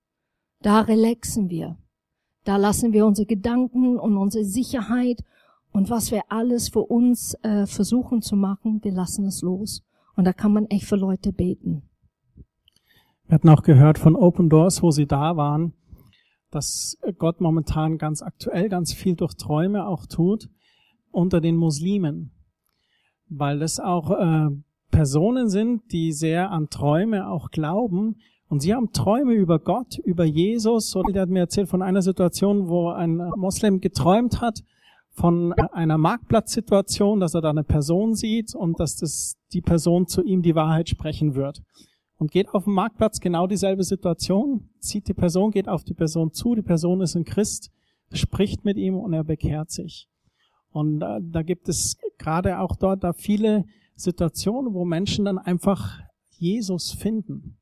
Da 0.60 0.80
relaxen 0.80 1.48
wir. 1.48 1.78
Da 2.44 2.58
lassen 2.58 2.92
wir 2.92 3.06
unsere 3.06 3.26
Gedanken 3.26 3.98
und 3.98 4.18
unsere 4.18 4.44
Sicherheit 4.44 5.22
und 5.74 5.90
was 5.90 6.12
wir 6.12 6.22
alles 6.28 6.68
für 6.68 6.82
uns 6.82 7.34
äh, 7.42 7.66
versuchen 7.66 8.22
zu 8.22 8.36
machen, 8.36 8.78
wir 8.84 8.92
lassen 8.92 9.26
es 9.26 9.42
los. 9.42 9.82
Und 10.14 10.24
da 10.24 10.32
kann 10.32 10.52
man 10.52 10.66
echt 10.66 10.84
für 10.84 10.94
Leute 10.94 11.32
beten. 11.32 11.82
Wir 13.26 13.36
hatten 13.36 13.48
auch 13.48 13.62
gehört 13.62 13.98
von 13.98 14.16
Open 14.16 14.50
Doors, 14.50 14.82
wo 14.82 14.90
sie 14.90 15.06
da 15.06 15.36
waren, 15.36 15.72
dass 16.50 16.98
Gott 17.18 17.40
momentan 17.40 17.96
ganz 17.96 18.22
aktuell 18.22 18.68
ganz 18.68 18.92
viel 18.92 19.16
durch 19.16 19.34
Träume 19.34 19.86
auch 19.86 20.06
tut 20.06 20.50
unter 21.10 21.40
den 21.40 21.56
Muslimen, 21.56 22.32
weil 23.28 23.60
das 23.60 23.80
auch 23.80 24.10
äh, 24.10 24.50
Personen 24.90 25.48
sind, 25.48 25.90
die 25.90 26.12
sehr 26.12 26.50
an 26.50 26.68
Träume 26.68 27.28
auch 27.28 27.50
glauben. 27.50 28.16
Und 28.48 28.60
sie 28.60 28.74
haben 28.74 28.92
Träume 28.92 29.32
über 29.32 29.58
Gott, 29.58 29.98
über 30.04 30.24
Jesus. 30.24 30.94
Und 30.94 31.14
der 31.14 31.22
hat 31.22 31.30
mir 31.30 31.40
erzählt 31.40 31.68
von 31.68 31.80
einer 31.80 32.02
Situation, 32.02 32.68
wo 32.68 32.90
ein 32.90 33.16
Moslem 33.36 33.80
geträumt 33.80 34.42
hat 34.42 34.60
von 35.12 35.54
einer 35.54 35.96
Marktplatzsituation, 35.96 37.20
dass 37.20 37.34
er 37.34 37.40
da 37.40 37.50
eine 37.50 37.64
Person 37.64 38.14
sieht 38.14 38.54
und 38.54 38.78
dass 38.80 38.96
das 38.96 39.36
die 39.52 39.62
Person 39.62 40.06
zu 40.08 40.22
ihm 40.22 40.42
die 40.42 40.54
Wahrheit 40.54 40.90
sprechen 40.90 41.34
wird 41.34 41.62
und 42.24 42.30
geht 42.30 42.54
auf 42.54 42.64
dem 42.64 42.72
Marktplatz 42.72 43.20
genau 43.20 43.46
dieselbe 43.46 43.84
Situation, 43.84 44.70
zieht 44.78 45.08
die 45.08 45.12
Person, 45.12 45.50
geht 45.50 45.68
auf 45.68 45.84
die 45.84 45.92
Person 45.92 46.32
zu, 46.32 46.54
die 46.54 46.62
Person 46.62 47.02
ist 47.02 47.16
ein 47.16 47.26
Christ, 47.26 47.70
spricht 48.14 48.64
mit 48.64 48.78
ihm 48.78 48.96
und 48.96 49.12
er 49.12 49.24
bekehrt 49.24 49.70
sich. 49.70 50.08
Und 50.70 51.02
äh, 51.02 51.20
da 51.20 51.42
gibt 51.42 51.68
es 51.68 51.98
gerade 52.16 52.60
auch 52.60 52.76
dort 52.76 53.04
da 53.04 53.12
viele 53.12 53.66
Situationen, 53.94 54.72
wo 54.72 54.86
Menschen 54.86 55.26
dann 55.26 55.36
einfach 55.36 56.00
Jesus 56.30 56.92
finden. 56.92 57.58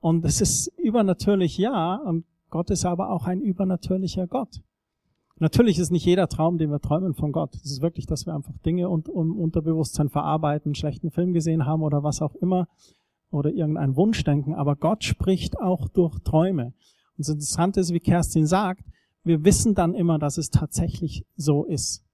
Und 0.00 0.24
es 0.24 0.40
ist 0.40 0.72
übernatürlich, 0.78 1.58
ja, 1.58 1.96
und 1.96 2.24
Gott 2.48 2.70
ist 2.70 2.86
aber 2.86 3.10
auch 3.10 3.26
ein 3.26 3.42
übernatürlicher 3.42 4.26
Gott. 4.26 4.62
Natürlich 5.36 5.78
ist 5.78 5.90
nicht 5.90 6.06
jeder 6.06 6.28
Traum, 6.28 6.56
den 6.56 6.70
wir 6.70 6.80
träumen, 6.80 7.12
von 7.12 7.30
Gott. 7.30 7.54
Es 7.56 7.70
ist 7.70 7.82
wirklich, 7.82 8.06
dass 8.06 8.24
wir 8.24 8.34
einfach 8.34 8.56
Dinge 8.64 8.88
und, 8.88 9.10
um 9.10 9.38
Unterbewusstsein 9.38 10.08
verarbeiten, 10.08 10.74
schlechten 10.74 11.10
Film 11.10 11.34
gesehen 11.34 11.66
haben 11.66 11.82
oder 11.82 12.02
was 12.02 12.22
auch 12.22 12.34
immer 12.36 12.68
oder 13.30 13.52
irgendein 13.52 13.96
Wunschdenken, 13.96 14.54
aber 14.54 14.76
Gott 14.76 15.04
spricht 15.04 15.58
auch 15.58 15.88
durch 15.88 16.18
Träume. 16.20 16.66
Und 16.66 17.18
das 17.18 17.28
Interessante 17.28 17.80
ist, 17.80 17.92
wie 17.92 18.00
Kerstin 18.00 18.46
sagt, 18.46 18.84
wir 19.24 19.44
wissen 19.44 19.74
dann 19.74 19.94
immer, 19.94 20.18
dass 20.18 20.38
es 20.38 20.50
tatsächlich 20.50 21.26
so 21.36 21.64
ist. 21.64 22.04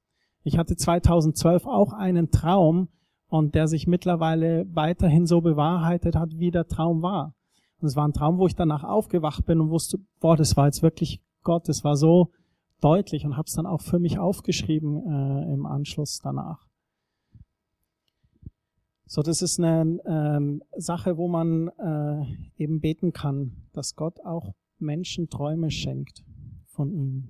Ich 0.43 0.59
hatte 0.59 0.77
2012 0.77 1.67
auch 1.67 1.93
einen 1.93 2.31
Traum 2.31 2.89
und 3.29 3.55
der 3.55 3.69
sich 3.69 3.87
mittlerweile 3.87 4.67
weiterhin 4.73 5.27
so 5.27 5.41
bewahrheitet 5.41 6.17
hat, 6.17 6.39
wie 6.39 6.51
der 6.51 6.67
Traum 6.67 7.03
war. 7.03 7.35
Und 7.81 7.89
es 7.89 7.97
war 7.97 8.07
ein 8.07 8.13
Traum, 8.13 8.39
wo 8.39 8.47
ich 8.47 8.55
danach 8.55 8.85
aufgewacht 8.85 9.45
bin 9.47 9.61
und 9.61 9.71
wusste, 9.71 9.99
boah, 10.21 10.37
das 10.37 10.57
war 10.57 10.67
jetzt 10.67 10.83
wirklich 10.83 11.21
Gott, 11.43 11.69
das 11.69 11.85
war 11.85 11.97
so 11.97 12.31
deutlich 12.81 13.25
und 13.25 13.37
habe 13.37 13.47
es 13.47 13.55
dann 13.55 13.67
auch 13.67 13.81
für 13.81 13.99
mich 13.99 14.19
aufgeschrieben 14.19 14.97
äh, 14.97 15.53
im 15.53 15.67
Anschluss 15.67 16.21
danach. 16.23 16.67
So, 19.07 19.23
das 19.23 19.43
ist 19.43 19.61
eine 19.61 20.01
ähm, 20.07 20.63
Sache, 20.77 21.17
wo 21.19 21.29
man 21.29 21.69
äh, 21.69 22.63
eben 22.63 22.81
beten 22.81 23.13
kann, 23.13 23.53
dass 23.73 23.97
Gott 23.97 24.21
auch 24.25 24.55
Menschen 24.79 25.29
Träume 25.29 25.71
schenkt 25.71 26.25
von 26.67 26.91
ihm. 26.91 27.29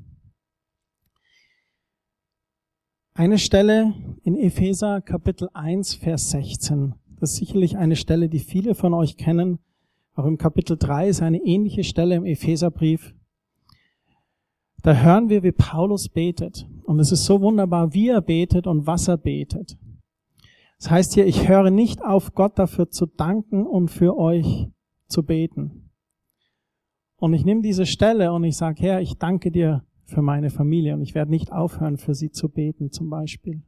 Eine 3.15 3.39
Stelle 3.39 3.95
in 4.23 4.37
Epheser 4.37 5.01
Kapitel 5.01 5.49
1, 5.53 5.95
Vers 5.95 6.31
16. 6.31 6.95
Das 7.21 7.33
ist 7.33 7.37
sicherlich 7.37 7.77
eine 7.77 7.97
Stelle, 7.97 8.29
die 8.29 8.41
viele 8.41 8.75
von 8.75 8.95
euch 8.95 9.17
kennen. 9.17 9.59
Auch 10.15 10.27
im 10.27 10.39
Kapitel 10.39 10.77
3 10.77 11.09
ist 11.09 11.23
eine 11.23 11.39
ähnliche 11.39 11.85
Stelle 11.85 12.15
im 12.17 12.25
Epheserbrief. 12.25 13.15
Da 14.83 14.95
hören 14.95 15.29
wir, 15.29 15.43
wie 15.43 15.53
Paulus 15.53 16.09
betet. 16.09 16.69
Und 16.85 17.01
es 17.01 17.11
ist 17.11 17.25
so 17.25 17.41
wunderbar, 17.41 17.95
wie 17.95 18.09
er 18.09 18.21
betet 18.21 18.67
und 18.67 18.87
was 18.87 19.09
er 19.09 19.17
betet. 19.17 19.77
Das 20.85 20.90
heißt 20.90 21.14
hier, 21.14 21.25
ich 21.25 21.49
höre 21.49 21.70
nicht 21.70 22.05
auf, 22.05 22.35
Gott 22.35 22.59
dafür 22.59 22.90
zu 22.90 23.07
danken 23.07 23.66
und 23.66 23.90
für 23.90 24.18
euch 24.18 24.68
zu 25.09 25.23
beten. 25.23 25.88
Und 27.16 27.33
ich 27.33 27.47
nehme 27.47 27.62
diese 27.62 27.87
Stelle 27.87 28.35
und 28.35 28.44
ich 28.44 28.59
sage, 28.59 28.83
Herr, 28.83 29.01
ich 29.01 29.16
danke 29.16 29.51
dir 29.51 29.87
für 30.05 30.20
meine 30.20 30.51
Familie 30.51 30.92
und 30.92 31.01
ich 31.01 31.14
werde 31.14 31.31
nicht 31.31 31.53
aufhören, 31.53 31.97
für 31.97 32.14
sie 32.14 32.33
zu 32.33 32.51
beten 32.51 32.90
zum 32.90 33.09
Beispiel. 33.09 33.62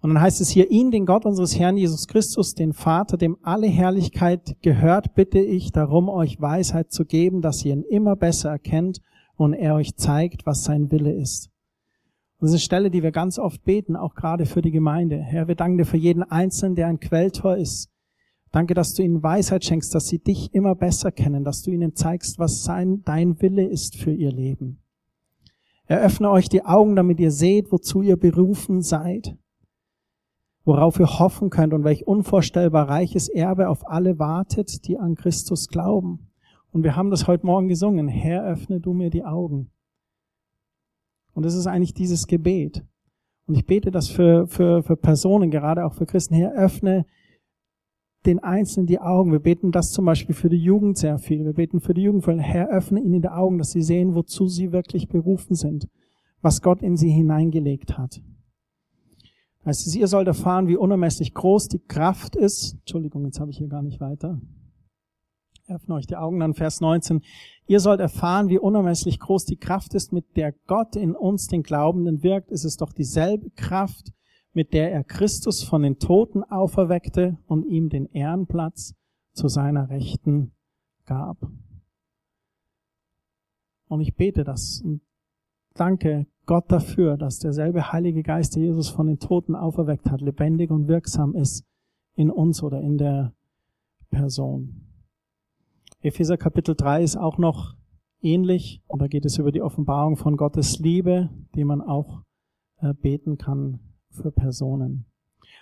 Und 0.00 0.14
dann 0.14 0.20
heißt 0.20 0.40
es 0.40 0.48
hier, 0.48 0.68
ihn, 0.68 0.90
den 0.90 1.06
Gott 1.06 1.26
unseres 1.26 1.56
Herrn 1.60 1.76
Jesus 1.76 2.08
Christus, 2.08 2.54
den 2.54 2.72
Vater, 2.72 3.16
dem 3.16 3.36
alle 3.42 3.68
Herrlichkeit 3.68 4.56
gehört, 4.62 5.14
bitte 5.14 5.38
ich 5.38 5.70
darum, 5.70 6.08
euch 6.08 6.40
Weisheit 6.40 6.90
zu 6.90 7.04
geben, 7.04 7.40
dass 7.40 7.64
ihr 7.64 7.72
ihn 7.72 7.84
immer 7.84 8.16
besser 8.16 8.50
erkennt 8.50 9.00
und 9.36 9.52
er 9.52 9.76
euch 9.76 9.94
zeigt, 9.94 10.44
was 10.44 10.64
sein 10.64 10.90
Wille 10.90 11.12
ist. 11.12 11.52
Das 12.38 12.50
ist 12.50 12.54
eine 12.54 12.60
Stelle, 12.60 12.90
die 12.90 13.02
wir 13.02 13.12
ganz 13.12 13.38
oft 13.38 13.64
beten, 13.64 13.96
auch 13.96 14.14
gerade 14.14 14.44
für 14.44 14.60
die 14.60 14.70
Gemeinde. 14.70 15.18
Herr, 15.18 15.48
wir 15.48 15.54
danken 15.54 15.78
dir 15.78 15.86
für 15.86 15.96
jeden 15.96 16.22
Einzelnen, 16.22 16.74
der 16.74 16.86
ein 16.86 17.00
Quelltor 17.00 17.56
ist. 17.56 17.90
Danke, 18.52 18.74
dass 18.74 18.92
du 18.92 19.02
ihnen 19.02 19.22
Weisheit 19.22 19.64
schenkst, 19.64 19.94
dass 19.94 20.06
sie 20.08 20.18
dich 20.18 20.52
immer 20.54 20.74
besser 20.74 21.12
kennen, 21.12 21.44
dass 21.44 21.62
du 21.62 21.70
ihnen 21.70 21.94
zeigst, 21.94 22.38
was 22.38 22.62
sein, 22.62 23.02
dein 23.04 23.40
Wille 23.40 23.66
ist 23.66 23.96
für 23.96 24.12
ihr 24.12 24.32
Leben. 24.32 24.82
Eröffne 25.86 26.30
euch 26.30 26.48
die 26.48 26.64
Augen, 26.64 26.94
damit 26.94 27.20
ihr 27.20 27.30
seht, 27.30 27.72
wozu 27.72 28.02
ihr 28.02 28.18
berufen 28.18 28.82
seid, 28.82 29.36
worauf 30.64 30.98
ihr 30.98 31.18
hoffen 31.18 31.48
könnt 31.48 31.72
und 31.72 31.84
welch 31.84 32.06
unvorstellbar 32.06 32.88
reiches 32.88 33.28
Erbe 33.28 33.68
auf 33.68 33.88
alle 33.88 34.18
wartet, 34.18 34.86
die 34.86 34.98
an 34.98 35.14
Christus 35.14 35.68
glauben. 35.68 36.30
Und 36.70 36.82
wir 36.82 36.96
haben 36.96 37.10
das 37.10 37.26
heute 37.26 37.46
Morgen 37.46 37.68
gesungen. 37.68 38.08
Herr, 38.08 38.44
öffne 38.44 38.80
du 38.80 38.92
mir 38.92 39.10
die 39.10 39.24
Augen. 39.24 39.70
Und 41.36 41.44
es 41.44 41.54
ist 41.54 41.66
eigentlich 41.66 41.92
dieses 41.92 42.26
Gebet. 42.26 42.82
Und 43.46 43.56
ich 43.58 43.66
bete 43.66 43.90
das 43.90 44.08
für, 44.08 44.46
für, 44.46 44.82
für 44.82 44.96
Personen, 44.96 45.50
gerade 45.50 45.84
auch 45.84 45.92
für 45.92 46.06
Christen. 46.06 46.34
Herr, 46.34 46.54
öffne 46.54 47.04
den 48.24 48.38
Einzelnen 48.38 48.86
die 48.86 49.00
Augen. 49.00 49.32
Wir 49.32 49.38
beten 49.38 49.70
das 49.70 49.92
zum 49.92 50.06
Beispiel 50.06 50.34
für 50.34 50.48
die 50.48 50.56
Jugend 50.56 50.96
sehr 50.96 51.18
viel. 51.18 51.44
Wir 51.44 51.52
beten 51.52 51.80
für 51.80 51.92
die 51.92 52.00
Jugend, 52.00 52.24
für 52.24 52.40
Herr, 52.40 52.70
öffne 52.70 53.00
ihnen 53.00 53.20
die 53.20 53.28
Augen, 53.28 53.58
dass 53.58 53.72
sie 53.72 53.82
sehen, 53.82 54.14
wozu 54.14 54.48
sie 54.48 54.72
wirklich 54.72 55.08
berufen 55.08 55.54
sind, 55.54 55.88
was 56.40 56.62
Gott 56.62 56.80
in 56.80 56.96
sie 56.96 57.10
hineingelegt 57.10 57.98
hat. 57.98 58.22
Heißt 59.66 59.94
ihr 59.94 60.06
sollt 60.06 60.28
erfahren, 60.28 60.68
wie 60.68 60.76
unermesslich 60.78 61.34
groß 61.34 61.68
die 61.68 61.80
Kraft 61.80 62.34
ist. 62.34 62.76
Entschuldigung, 62.78 63.26
jetzt 63.26 63.40
habe 63.40 63.50
ich 63.50 63.58
hier 63.58 63.68
gar 63.68 63.82
nicht 63.82 64.00
weiter. 64.00 64.40
Öffne 65.68 65.96
euch 65.96 66.06
die 66.06 66.16
Augen 66.16 66.42
an 66.42 66.54
Vers 66.54 66.80
19. 66.80 67.22
Ihr 67.66 67.80
sollt 67.80 67.98
erfahren, 67.98 68.48
wie 68.48 68.58
unermesslich 68.58 69.18
groß 69.18 69.46
die 69.46 69.56
Kraft 69.56 69.94
ist, 69.94 70.12
mit 70.12 70.36
der 70.36 70.52
Gott 70.52 70.94
in 70.94 71.16
uns, 71.16 71.48
den 71.48 71.64
Glaubenden, 71.64 72.22
wirkt. 72.22 72.52
Es 72.52 72.64
ist 72.64 72.80
doch 72.80 72.92
dieselbe 72.92 73.50
Kraft, 73.50 74.12
mit 74.52 74.72
der 74.72 74.92
er 74.92 75.02
Christus 75.02 75.64
von 75.64 75.82
den 75.82 75.98
Toten 75.98 76.44
auferweckte 76.44 77.38
und 77.46 77.66
ihm 77.66 77.88
den 77.88 78.06
Ehrenplatz 78.06 78.94
zu 79.32 79.48
seiner 79.48 79.90
Rechten 79.90 80.52
gab. 81.04 81.38
Und 83.88 84.00
ich 84.00 84.14
bete 84.14 84.44
das 84.44 84.80
und 84.84 85.00
danke 85.74 86.26
Gott 86.46 86.70
dafür, 86.70 87.16
dass 87.16 87.40
derselbe 87.40 87.90
Heilige 87.90 88.22
Geist, 88.22 88.54
der 88.54 88.62
Jesus 88.62 88.88
von 88.88 89.08
den 89.08 89.18
Toten 89.18 89.56
auferweckt 89.56 90.10
hat, 90.10 90.20
lebendig 90.20 90.70
und 90.70 90.86
wirksam 90.86 91.34
ist 91.34 91.64
in 92.14 92.30
uns 92.30 92.62
oder 92.62 92.80
in 92.80 92.98
der 92.98 93.34
Person. 94.10 94.85
Epheser 96.06 96.36
Kapitel 96.36 96.76
3 96.76 97.02
ist 97.02 97.16
auch 97.16 97.36
noch 97.36 97.74
ähnlich 98.20 98.80
und 98.86 99.02
da 99.02 99.08
geht 99.08 99.24
es 99.24 99.38
über 99.38 99.50
die 99.50 99.60
Offenbarung 99.60 100.16
von 100.16 100.36
Gottes 100.36 100.78
Liebe, 100.78 101.30
die 101.56 101.64
man 101.64 101.80
auch 101.80 102.22
äh, 102.80 102.94
beten 102.94 103.38
kann 103.38 103.80
für 104.10 104.30
Personen. 104.30 105.06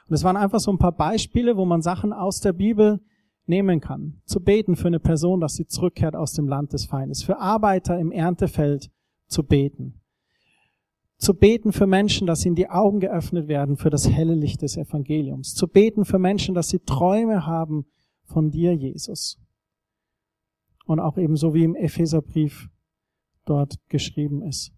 Und 0.07 0.15
es 0.15 0.23
waren 0.23 0.37
einfach 0.37 0.61
so 0.61 0.71
ein 0.71 0.77
paar 0.77 0.93
Beispiele, 0.93 1.57
wo 1.57 1.65
man 1.65 1.81
Sachen 1.81 2.13
aus 2.13 2.41
der 2.41 2.53
Bibel 2.53 3.01
nehmen 3.47 3.81
kann. 3.81 4.21
Zu 4.27 4.41
beten 4.41 4.77
für 4.77 4.89
eine 4.89 5.01
Person, 5.01 5.41
dass 5.41 5.55
sie 5.55 5.67
zurückkehrt 5.67 6.15
aus 6.15 6.35
dem 6.35 6.47
Land 6.47 6.75
des 6.75 6.85
Feindes. 6.85 7.23
Für 7.23 7.39
Arbeiter 7.39 7.99
im 7.99 8.13
Erntefeld 8.13 8.91
zu 9.29 9.45
beten. 9.45 10.03
Zu 11.17 11.33
beten 11.33 11.73
für 11.73 11.87
Menschen, 11.87 12.27
dass 12.27 12.45
ihnen 12.45 12.57
die 12.57 12.69
Augen 12.69 13.01
geöffnet 13.01 13.49
werden 13.49 13.79
für 13.79 13.89
das 13.89 14.11
helle 14.11 14.35
Licht 14.35 14.61
des 14.61 14.77
Evangeliums. 14.77 15.55
Zu 15.55 15.69
beten 15.69 16.05
für 16.05 16.19
Menschen, 16.19 16.55
dass 16.55 16.69
sie 16.69 16.81
Träume 16.81 17.47
haben 17.47 17.87
von 18.25 18.51
dir, 18.51 18.75
Jesus. 18.75 19.41
Und 20.85 21.01
auch 21.01 21.17
ebenso 21.17 21.55
wie 21.55 21.65
im 21.65 21.75
Epheserbrief 21.75 22.69
dort 23.45 23.77
geschrieben 23.89 24.43
ist. 24.43 24.73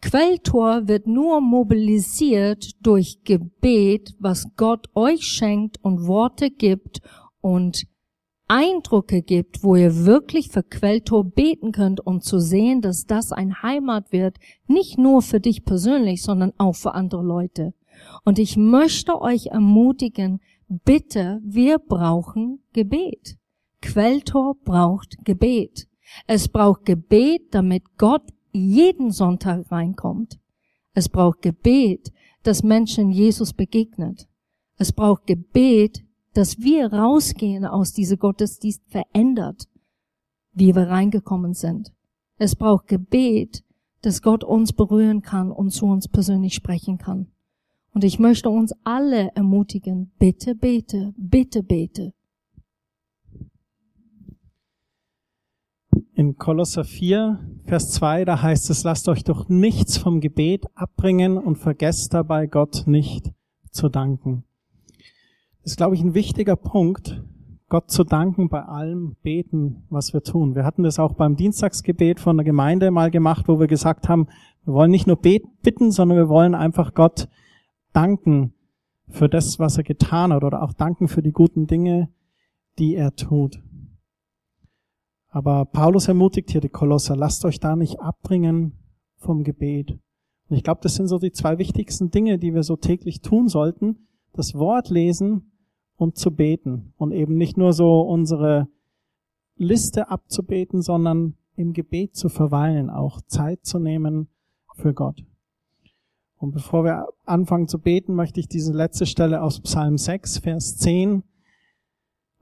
Quelltor 0.00 0.88
wird 0.88 1.06
nur 1.06 1.40
mobilisiert 1.40 2.70
durch 2.80 3.22
Gebet, 3.22 4.14
was 4.18 4.46
Gott 4.56 4.88
euch 4.94 5.22
schenkt 5.22 5.78
und 5.82 6.06
Worte 6.06 6.50
gibt 6.50 7.00
und 7.40 7.84
Eindrücke 8.48 9.22
gibt, 9.22 9.62
wo 9.62 9.76
ihr 9.76 10.04
wirklich 10.04 10.48
für 10.48 10.64
Quelltor 10.64 11.24
beten 11.24 11.72
könnt, 11.72 12.04
um 12.04 12.20
zu 12.20 12.40
sehen, 12.40 12.80
dass 12.80 13.06
das 13.06 13.32
ein 13.32 13.62
Heimat 13.62 14.12
wird, 14.12 14.36
nicht 14.66 14.98
nur 14.98 15.22
für 15.22 15.40
dich 15.40 15.64
persönlich, 15.64 16.22
sondern 16.22 16.52
auch 16.58 16.74
für 16.74 16.94
andere 16.94 17.22
Leute. 17.22 17.72
Und 18.24 18.38
ich 18.38 18.56
möchte 18.56 19.20
euch 19.22 19.46
ermutigen, 19.46 20.40
bitte, 20.68 21.40
wir 21.44 21.78
brauchen 21.78 22.62
Gebet. 22.72 23.38
Quelltor 23.82 24.54
braucht 24.64 25.22
Gebet. 25.24 25.86
Es 26.26 26.48
braucht 26.48 26.86
Gebet, 26.86 27.54
damit 27.54 27.82
Gott 27.98 28.22
jeden 28.52 29.10
Sonntag 29.10 29.70
reinkommt. 29.70 30.38
Es 30.94 31.08
braucht 31.08 31.42
Gebet, 31.42 32.12
dass 32.42 32.62
Menschen 32.62 33.10
Jesus 33.10 33.52
begegnet. 33.52 34.28
Es 34.76 34.92
braucht 34.92 35.26
Gebet, 35.26 36.04
dass 36.34 36.60
wir 36.60 36.92
rausgehen 36.92 37.66
aus 37.66 37.92
diese 37.92 38.16
Gottesdienst 38.16 38.82
verändert, 38.88 39.68
wie 40.52 40.74
wir 40.74 40.88
reingekommen 40.88 41.54
sind. 41.54 41.92
Es 42.38 42.56
braucht 42.56 42.86
Gebet, 42.86 43.62
dass 44.00 44.22
Gott 44.22 44.42
uns 44.44 44.72
berühren 44.72 45.22
kann 45.22 45.50
und 45.50 45.70
zu 45.70 45.86
uns 45.86 46.08
persönlich 46.08 46.54
sprechen 46.54 46.98
kann. 46.98 47.28
Und 47.94 48.04
ich 48.04 48.18
möchte 48.18 48.48
uns 48.48 48.72
alle 48.84 49.30
ermutigen, 49.34 50.12
bitte 50.18 50.54
bete, 50.54 51.12
bitte 51.16 51.62
bete. 51.62 52.12
In 56.22 56.38
Kolosser 56.38 56.84
4, 56.84 57.40
Vers 57.64 57.90
2, 57.90 58.24
da 58.24 58.40
heißt 58.40 58.70
es, 58.70 58.84
lasst 58.84 59.08
euch 59.08 59.24
doch 59.24 59.48
nichts 59.48 59.98
vom 59.98 60.20
Gebet 60.20 60.66
abbringen 60.76 61.36
und 61.36 61.56
vergesst 61.56 62.14
dabei 62.14 62.46
Gott 62.46 62.84
nicht 62.86 63.32
zu 63.72 63.88
danken. 63.88 64.44
Das 65.62 65.72
ist, 65.72 65.78
glaube 65.78 65.96
ich, 65.96 66.00
ein 66.00 66.14
wichtiger 66.14 66.54
Punkt, 66.54 67.24
Gott 67.68 67.90
zu 67.90 68.04
danken 68.04 68.48
bei 68.48 68.62
allem 68.62 69.16
Beten, 69.24 69.82
was 69.90 70.12
wir 70.12 70.22
tun. 70.22 70.54
Wir 70.54 70.64
hatten 70.64 70.84
das 70.84 71.00
auch 71.00 71.14
beim 71.14 71.34
Dienstagsgebet 71.34 72.20
von 72.20 72.36
der 72.36 72.44
Gemeinde 72.44 72.92
mal 72.92 73.10
gemacht, 73.10 73.48
wo 73.48 73.58
wir 73.58 73.66
gesagt 73.66 74.08
haben, 74.08 74.28
wir 74.64 74.74
wollen 74.74 74.92
nicht 74.92 75.08
nur 75.08 75.16
bitten, 75.16 75.90
sondern 75.90 76.18
wir 76.18 76.28
wollen 76.28 76.54
einfach 76.54 76.94
Gott 76.94 77.26
danken 77.92 78.54
für 79.08 79.28
das, 79.28 79.58
was 79.58 79.76
er 79.76 79.82
getan 79.82 80.32
hat 80.32 80.44
oder 80.44 80.62
auch 80.62 80.72
danken 80.72 81.08
für 81.08 81.20
die 81.20 81.32
guten 81.32 81.66
Dinge, 81.66 82.10
die 82.78 82.94
er 82.94 83.16
tut. 83.16 83.60
Aber 85.32 85.64
Paulus 85.64 86.08
ermutigt 86.08 86.50
hier 86.50 86.60
die 86.60 86.68
Kolosser, 86.68 87.16
lasst 87.16 87.46
euch 87.46 87.58
da 87.58 87.74
nicht 87.74 88.00
abbringen 88.00 88.74
vom 89.16 89.44
Gebet. 89.44 89.98
Und 90.48 90.56
ich 90.56 90.62
glaube, 90.62 90.80
das 90.82 90.94
sind 90.94 91.08
so 91.08 91.18
die 91.18 91.32
zwei 91.32 91.56
wichtigsten 91.56 92.10
Dinge, 92.10 92.38
die 92.38 92.52
wir 92.52 92.62
so 92.62 92.76
täglich 92.76 93.22
tun 93.22 93.48
sollten. 93.48 94.06
Das 94.34 94.54
Wort 94.54 94.90
lesen 94.90 95.52
und 95.96 96.18
zu 96.18 96.32
beten. 96.32 96.92
Und 96.98 97.12
eben 97.12 97.38
nicht 97.38 97.56
nur 97.56 97.72
so 97.72 98.02
unsere 98.02 98.68
Liste 99.56 100.10
abzubeten, 100.10 100.82
sondern 100.82 101.36
im 101.56 101.72
Gebet 101.72 102.14
zu 102.14 102.28
verweilen, 102.28 102.90
auch 102.90 103.22
Zeit 103.22 103.64
zu 103.64 103.78
nehmen 103.78 104.28
für 104.74 104.92
Gott. 104.92 105.24
Und 106.36 106.52
bevor 106.52 106.84
wir 106.84 107.08
anfangen 107.24 107.68
zu 107.68 107.78
beten, 107.78 108.14
möchte 108.14 108.38
ich 108.38 108.48
diese 108.48 108.74
letzte 108.74 109.06
Stelle 109.06 109.40
aus 109.40 109.60
Psalm 109.60 109.96
6, 109.96 110.38
Vers 110.38 110.76
10 110.76 111.22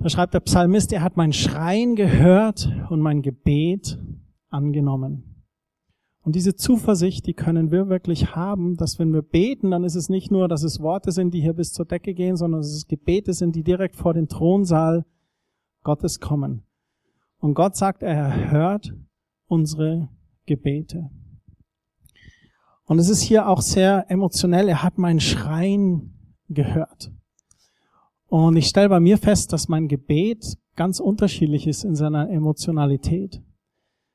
da 0.00 0.08
schreibt 0.08 0.34
der 0.34 0.40
Psalmist, 0.40 0.92
er 0.92 1.02
hat 1.02 1.16
mein 1.16 1.32
Schreien 1.32 1.94
gehört 1.94 2.72
und 2.88 3.00
mein 3.00 3.20
Gebet 3.20 3.98
angenommen. 4.48 5.44
Und 6.22 6.36
diese 6.36 6.54
Zuversicht, 6.54 7.26
die 7.26 7.34
können 7.34 7.70
wir 7.70 7.88
wirklich 7.88 8.34
haben, 8.34 8.76
dass 8.76 8.98
wenn 8.98 9.12
wir 9.12 9.22
beten, 9.22 9.70
dann 9.70 9.84
ist 9.84 9.94
es 9.94 10.08
nicht 10.08 10.30
nur, 10.30 10.48
dass 10.48 10.62
es 10.62 10.80
Worte 10.80 11.12
sind, 11.12 11.32
die 11.32 11.40
hier 11.40 11.54
bis 11.54 11.72
zur 11.72 11.86
Decke 11.86 12.14
gehen, 12.14 12.36
sondern 12.36 12.60
dass 12.60 12.70
es 12.70 12.86
Gebete 12.86 13.32
sind, 13.32 13.56
die 13.56 13.62
direkt 13.62 13.96
vor 13.96 14.14
den 14.14 14.28
Thronsaal 14.28 15.04
Gottes 15.82 16.20
kommen. 16.20 16.62
Und 17.38 17.54
Gott 17.54 17.76
sagt, 17.76 18.02
er 18.02 18.50
hört 18.50 18.94
unsere 19.46 20.08
Gebete. 20.46 21.10
Und 22.84 22.98
es 22.98 23.08
ist 23.08 23.22
hier 23.22 23.48
auch 23.48 23.62
sehr 23.62 24.10
emotionell. 24.10 24.68
Er 24.68 24.82
hat 24.82 24.98
mein 24.98 25.20
Schreien 25.20 26.34
gehört. 26.48 27.12
Und 28.30 28.54
ich 28.54 28.68
stelle 28.68 28.88
bei 28.88 29.00
mir 29.00 29.18
fest, 29.18 29.52
dass 29.52 29.66
mein 29.66 29.88
Gebet 29.88 30.56
ganz 30.76 31.00
unterschiedlich 31.00 31.66
ist 31.66 31.82
in 31.82 31.96
seiner 31.96 32.30
Emotionalität. 32.30 33.42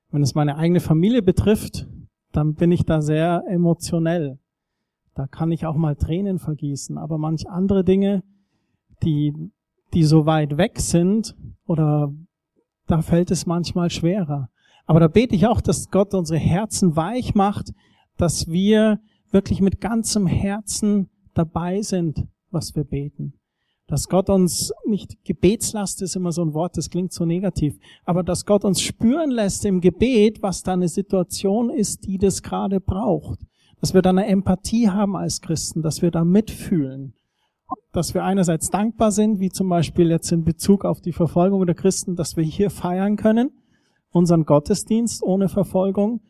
Wenn 0.09 0.23
es 0.23 0.35
meine 0.35 0.55
eigene 0.55 0.79
Familie 0.79 1.21
betrifft, 1.21 1.85
dann 2.31 2.55
bin 2.55 2.71
ich 2.71 2.85
da 2.85 3.01
sehr 3.01 3.43
emotionell. 3.49 4.39
Da 5.15 5.27
kann 5.27 5.51
ich 5.51 5.65
auch 5.65 5.75
mal 5.75 5.97
Tränen 5.97 6.39
vergießen. 6.39 6.97
Aber 6.97 7.17
manch 7.17 7.49
andere 7.49 7.83
Dinge, 7.83 8.23
die, 9.03 9.33
die 9.93 10.03
so 10.05 10.25
weit 10.25 10.55
weg 10.55 10.79
sind, 10.79 11.35
oder 11.67 12.13
da 12.87 13.01
fällt 13.01 13.31
es 13.31 13.45
manchmal 13.45 13.89
schwerer. 13.89 14.47
Aber 14.85 15.01
da 15.01 15.09
bete 15.09 15.35
ich 15.35 15.45
auch, 15.45 15.59
dass 15.59 15.89
Gott 15.89 16.13
unsere 16.13 16.39
Herzen 16.39 16.95
weich 16.95 17.35
macht, 17.35 17.73
dass 18.15 18.47
wir 18.47 19.01
wirklich 19.29 19.59
mit 19.59 19.81
ganzem 19.81 20.25
Herzen 20.25 21.09
dabei 21.33 21.81
sind, 21.81 22.29
was 22.49 22.77
wir 22.77 22.85
beten. 22.85 23.33
Dass 23.87 24.07
Gott 24.07 24.29
uns 24.31 24.73
nicht 24.85 25.23
Gebetslast 25.25 26.01
ist 26.01 26.15
immer 26.15 26.31
so 26.31 26.41
ein 26.41 26.55
Wort, 26.55 26.75
das 26.75 26.89
klingt 26.89 27.13
so 27.13 27.23
negativ, 27.23 27.77
aber 28.03 28.23
dass 28.23 28.45
Gott 28.45 28.65
uns 28.65 28.81
spüren 28.81 29.29
lässt 29.29 29.63
im 29.63 29.79
Gebet, 29.79 30.41
was 30.41 30.63
da 30.63 30.73
eine 30.73 30.87
Situation 30.87 31.69
ist, 31.69 32.07
die 32.07 32.17
das 32.17 32.41
gerade 32.41 32.79
braucht. 32.79 33.39
Dass 33.79 33.93
wir 33.93 34.01
da 34.01 34.09
eine 34.09 34.25
Empathie 34.25 34.89
haben 34.89 35.15
als 35.15 35.39
Christen, 35.41 35.83
dass 35.83 36.01
wir 36.01 36.09
da 36.09 36.23
mitfühlen. 36.23 37.13
Dass 37.91 38.15
wir 38.15 38.23
einerseits 38.23 38.71
dankbar 38.71 39.11
sind, 39.11 39.39
wie 39.39 39.49
zum 39.49 39.69
Beispiel 39.69 40.09
jetzt 40.09 40.31
in 40.31 40.43
Bezug 40.43 40.83
auf 40.83 40.99
die 41.01 41.13
Verfolgung 41.13 41.63
der 41.67 41.75
Christen, 41.75 42.15
dass 42.15 42.37
wir 42.37 42.43
hier 42.43 42.71
feiern 42.71 43.17
können, 43.17 43.51
unseren 44.09 44.45
Gottesdienst 44.45 45.21
ohne 45.21 45.47
Verfolgung, 45.47 46.21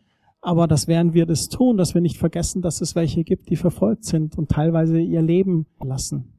aber 0.41 0.67
dass 0.67 0.89
während 0.89 1.13
wir 1.13 1.25
das 1.25 1.47
tun, 1.47 1.77
dass 1.77 1.93
wir 1.93 2.01
nicht 2.01 2.17
vergessen, 2.17 2.61
dass 2.61 2.81
es 2.81 2.95
welche 2.95 3.23
gibt, 3.23 3.49
die 3.49 3.55
verfolgt 3.55 4.03
sind 4.03 4.37
und 4.37 4.51
teilweise 4.51 4.99
ihr 4.99 5.21
Leben 5.21 5.67
lassen. 5.81 6.34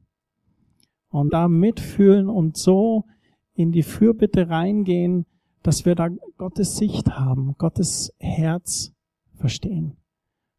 Und 1.17 1.33
da 1.33 1.47
mitfühlen 1.47 2.29
und 2.29 2.57
so 2.57 3.05
in 3.53 3.71
die 3.71 3.83
Fürbitte 3.83 4.49
reingehen, 4.49 5.25
dass 5.63 5.85
wir 5.85 5.95
da 5.95 6.09
Gottes 6.37 6.77
Sicht 6.77 7.09
haben, 7.09 7.55
Gottes 7.57 8.13
Herz 8.19 8.93
verstehen. 9.33 9.97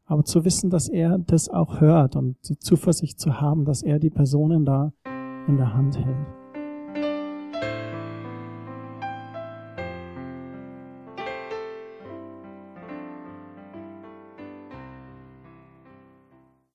Aber 0.04 0.24
zu 0.24 0.44
wissen, 0.44 0.68
dass 0.68 0.88
er 0.88 1.18
das 1.18 1.48
auch 1.48 1.80
hört 1.80 2.16
und 2.16 2.36
die 2.48 2.58
Zuversicht 2.58 3.20
zu 3.20 3.40
haben, 3.40 3.64
dass 3.66 3.82
er 3.82 3.98
die 3.98 4.10
Personen 4.10 4.64
da 4.64 4.92
in 5.46 5.58
der 5.58 5.74
Hand 5.74 5.96
hält. 5.96 6.37